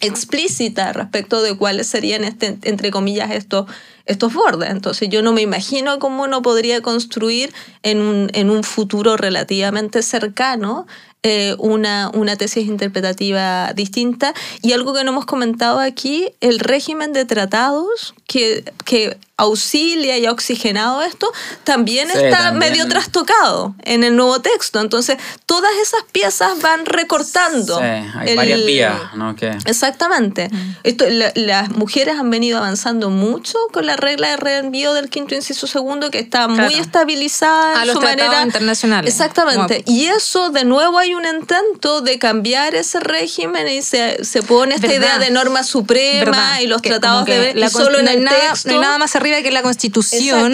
[0.00, 3.66] explícita respecto de cuáles serían, este, entre comillas, estos,
[4.06, 4.70] estos bordes.
[4.70, 7.52] Entonces yo no me imagino cómo uno podría construir
[7.82, 10.86] en un, en un futuro relativamente cercano
[11.22, 14.32] eh, una, una tesis interpretativa distinta.
[14.62, 20.24] Y algo que no hemos comentado aquí, el régimen de tratados que, que auxilia y
[20.26, 21.30] ha oxigenado esto,
[21.64, 22.70] también Sí, está también.
[22.72, 24.80] medio trastocado en el nuevo texto.
[24.80, 27.76] Entonces, todas esas piezas van recortando.
[27.78, 29.34] Sí, hay el- varias vías, ¿no?
[29.66, 30.48] Exactamente.
[30.84, 35.34] Esto, la- las mujeres han venido avanzando mucho con la regla de reenvío del quinto
[35.34, 38.42] inciso segundo, que está muy estabilizada en A los su manera.
[38.42, 39.12] internacionales.
[39.12, 39.82] Exactamente.
[39.86, 44.74] Y eso, de nuevo, hay un intento de cambiar ese régimen y se, se pone
[44.74, 45.00] esta ¿Verdad?
[45.00, 46.60] idea de norma suprema ¿Verdad?
[46.60, 48.68] y los Que tratados de la y solo en el nada, texto.
[48.68, 50.52] No hay nada más arriba que la constitución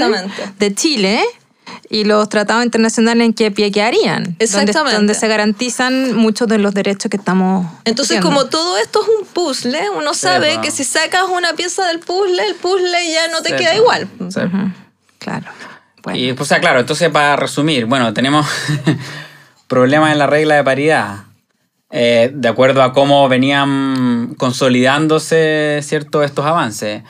[0.58, 1.22] de Chile
[1.92, 4.34] y los tratados internacionales en que pie quedarían.
[4.38, 4.96] Exactamente.
[4.96, 7.66] donde se garantizan muchos de los derechos que estamos.
[7.84, 11.98] Entonces, como todo esto es un puzzle, uno sabe que si sacas una pieza del
[11.98, 14.08] puzzle, el puzzle ya no te queda igual.
[15.18, 15.44] Claro.
[16.02, 16.18] Bueno.
[16.18, 18.46] Y, pues, o sea, claro, entonces para resumir, bueno, tenemos
[19.68, 21.24] problemas en la regla de paridad.
[21.90, 27.02] eh, de acuerdo a cómo venían consolidándose ciertos estos avances.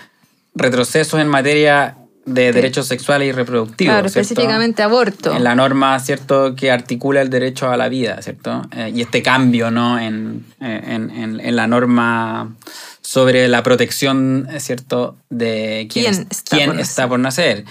[0.57, 3.93] Retrocesos en materia de derechos sexuales y reproductivos.
[3.93, 4.21] claro, ¿cierto?
[4.21, 5.35] específicamente aborto.
[5.35, 8.63] En la norma, ¿cierto?, que articula el derecho a la vida, ¿cierto?
[8.77, 12.55] Eh, y este cambio, ¿no?, en, en- en- en la norma
[13.01, 17.65] sobre la protección, ¿cierto?, de quién, ¿Quién es- está quién por está por nacer.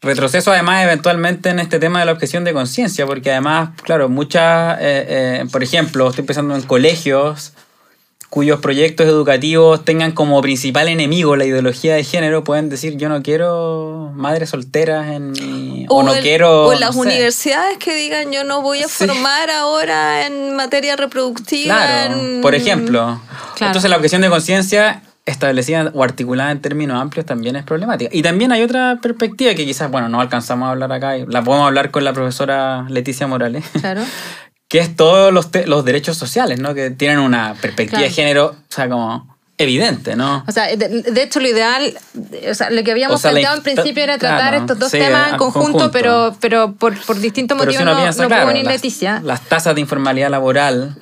[0.00, 4.78] Retroceso además eventualmente en este tema de la objeción de conciencia, porque además, claro, muchas,
[4.80, 5.06] eh,
[5.42, 7.52] eh, por ejemplo, estoy pensando en colegios
[8.34, 13.22] cuyos proyectos educativos tengan como principal enemigo la ideología de género pueden decir yo no
[13.22, 15.86] quiero madres solteras en mi...
[15.88, 16.66] o, no el- quiero...
[16.66, 17.00] o no las sé.
[17.00, 19.06] universidades que digan yo no voy a Sí.
[19.06, 21.76] formar ahora en materia reproductiva.
[21.76, 23.20] Claro, en- por ejemplo.
[23.54, 23.66] Claro.
[23.70, 28.10] Entonces la objeción de conciencia establecida o articulada en términos amplios también es problemática.
[28.12, 31.68] Y también hay otra perspectiva que quizás, bueno, no alcanzamos a hablar acá, la podemos
[31.68, 34.02] hablar con la profesora Leticia Morales, Claro.
[34.74, 36.74] que es todos los, los derechos sociales, ¿no?
[36.74, 38.04] Que tienen una perspectiva Claro.
[38.06, 40.42] de género, o sea, como evidente, ¿no?
[40.48, 41.96] O sea, de, de hecho, lo ideal,
[42.50, 44.78] o sea, lo que habíamos O sea, la planteado en principio era tratar claro, estos
[44.80, 45.90] dos sí, temas en conjunto, conjunto.
[45.92, 49.20] pero, pero por, por distintos Pero motivos no, piensa, no claro, pudo venir las, Leticia.
[49.22, 50.96] las tasas de informalidad laboral,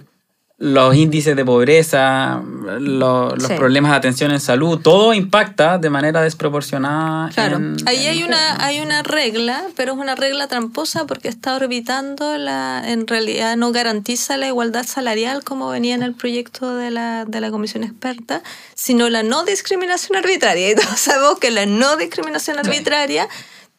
[0.65, 2.41] los índices de pobreza,
[2.79, 3.55] lo- los Sí.
[3.57, 7.31] problemas de atención en salud, todo impacta de manera desproporcionada.
[7.31, 11.27] Claro, en- ahí en hay una, hay una regla, pero es una regla tramposa porque
[11.27, 16.77] está orbitando la, en realidad no garantiza la igualdad salarial como venía en el proyecto
[16.77, 18.41] de la, de la comisión experta,
[18.77, 20.71] sino la no discriminación arbitraria.
[20.71, 23.27] Y todos sabemos que la no discriminación arbitraria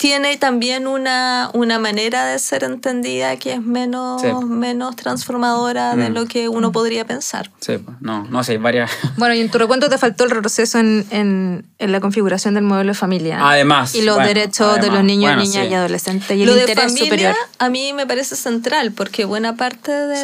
[0.04, 4.28] tiene también una, una manera de ser entendida que es menos, Sí.
[4.46, 6.14] menos transformadora de Mm.
[6.14, 7.50] lo que uno podría pensar.
[7.62, 8.92] Sí, no, no sé, varias.
[9.18, 12.66] Bueno, y en tu recuento te faltó el retroceso en, en, en la configuración del
[12.66, 13.38] modelo de familia.
[13.50, 15.72] Además, Y los bueno, derechos de además, los niños, bueno, niñas sí.
[15.72, 17.36] y adolescentes y el Lo de interés familia superior.
[17.60, 20.18] a mí me parece central porque buena parte del...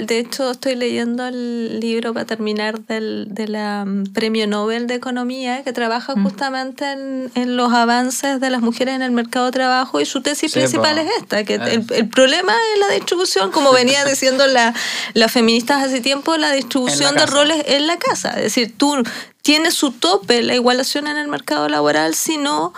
[0.00, 4.86] Sí, De hecho, estoy leyendo el libro para terminar del de la mm, Premio Nobel
[4.88, 6.24] de Economía que trabaja Mm.
[6.24, 10.20] justamente en, en los avances de las mujeres en el mercado de trabajo y su
[10.22, 11.06] tesis Sí, principal pues.
[11.06, 11.74] es esta, que Eh.
[11.74, 14.74] el, el problema es la distribución, como venía diciendo la,
[15.12, 18.30] las feministas hace tiempo, la distribución la de roles en la casa.
[18.30, 18.96] Es decir, tú
[19.42, 22.72] tienes su tope la igualación en el mercado laboral si no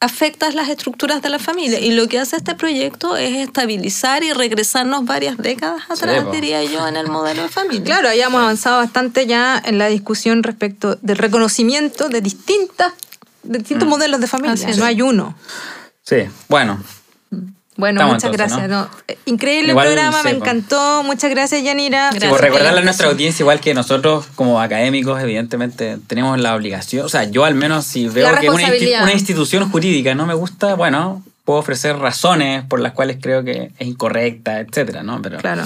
[0.00, 1.80] afectas las estructuras de la familia.
[1.80, 6.86] Y lo que hace este proyecto es estabilizar y regresarnos varias décadas atrás, diría yo,
[6.86, 7.82] en el modelo de familia.
[7.84, 12.92] Claro, habíamos avanzado bastante ya en la discusión respecto del reconocimiento de distintas
[13.42, 13.90] distintos Mm.
[13.90, 14.68] modelos de familia.
[14.68, 14.78] Así.
[14.78, 15.34] No hay uno.
[16.02, 16.16] Sí,
[16.48, 16.82] bueno,
[17.76, 18.70] Bueno, Estamos muchas entonces, gracias.
[18.70, 18.90] ¿no?
[19.06, 20.42] Eh, Increíble Igual, el programa, me sí, po.
[20.44, 21.02] encantó.
[21.04, 22.08] Muchas gracias, Yanira.
[22.10, 22.32] Sí, Gracias.
[22.32, 27.08] por recordarle a nuestra audiencia, igual que nosotros como académicos, evidentemente tenemos la obligación, o
[27.08, 29.02] sea, yo al menos si veo que una, insti- responsabilidad.
[29.04, 33.70] una institución jurídica no me gusta, bueno, puedo ofrecer razones por las cuales creo que
[33.78, 35.22] es incorrecta, etcétera, ¿no?
[35.22, 35.62] Pero, Claro.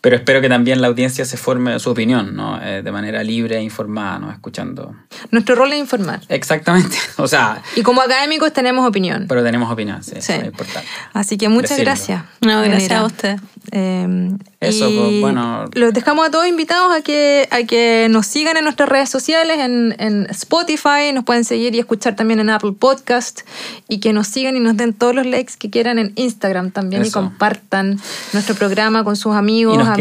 [0.00, 2.60] Pero espero que también la audiencia se forme su opinión, ¿no?
[2.62, 4.30] Eh, de manera libre e informada, ¿no?
[4.30, 4.94] Escuchando.
[5.30, 6.20] Nuestro rol es informar.
[6.28, 9.26] Exactamente, o sea, Y como académicos tenemos opinión.
[9.28, 10.32] pero tenemos opinión, sí, Sí.
[10.32, 10.88] es importante.
[11.12, 11.90] Así que muchas Decirlo.
[11.92, 12.22] gracias.
[12.40, 13.36] No, gracias a usted.
[13.72, 14.30] Eh,
[14.60, 15.66] Eso, y pues, bueno.
[15.74, 19.58] Los dejamos a todos invitados a que, a que nos sigan en nuestras redes sociales,
[19.60, 23.42] en, en Spotify, nos pueden seguir y escuchar también en Apple Podcast,
[23.88, 27.04] y que nos sigan y nos den todos los likes que quieran en Instagram también
[27.04, 28.00] y compartan
[28.32, 29.96] nuestro programa con sus amigos, amigas,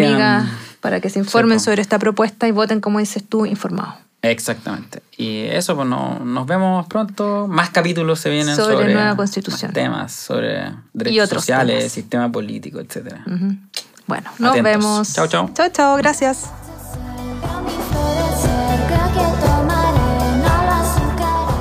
[0.46, 0.50] quedan-
[0.82, 1.64] para que se informen Sí, pues.
[1.66, 3.94] sobre esta propuesta y voten, como dices tú, informados.
[4.24, 5.04] Exactamente.
[5.18, 7.46] Y eso, pues no- nos vemos pronto.
[7.48, 9.70] Más capítulos se vienen Sobre sobre, nueva constitución.
[9.70, 11.92] más temas, sobre derechos sociales, temas.
[11.92, 13.24] sistema político, etcétera.
[13.28, 13.56] Ujú.
[14.08, 14.72] Bueno, nos Atentos.
[14.72, 15.14] vemos.
[15.14, 15.50] Chao, chao.
[15.54, 15.98] Chao, chao.
[15.98, 16.46] Gracias.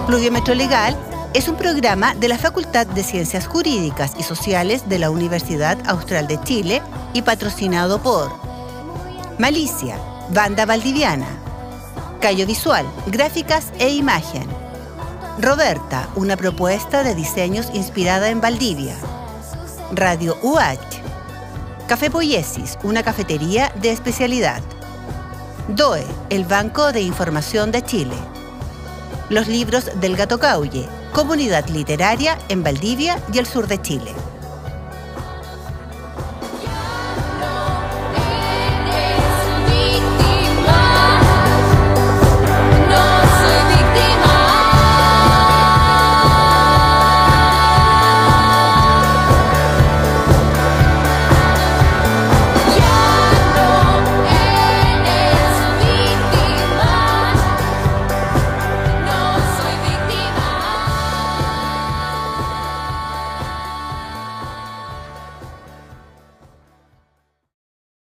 [0.07, 0.97] Pluviometro Legal
[1.35, 6.29] es un programa de la Facultad de Ciencias Jurídicas y Sociales de la Universidad Austral
[6.29, 6.81] de Chile
[7.13, 8.33] y patrocinado por
[9.39, 9.99] Malicia,
[10.31, 11.27] Banda Valdiviana,
[12.21, 14.47] Callo Visual, Gráficas e Imagen,
[15.41, 18.95] Roberta, una propuesta de diseños inspirada en Valdivia,
[19.93, 20.96] Radio UH,
[21.87, 24.61] Café Poiesis, una cafetería de especialidad,
[25.69, 28.17] DOE, el Banco de Información de Chile.
[29.31, 34.13] Los libros del Gato Caulle, comunidad literaria en Valdivia y el sur de Chile.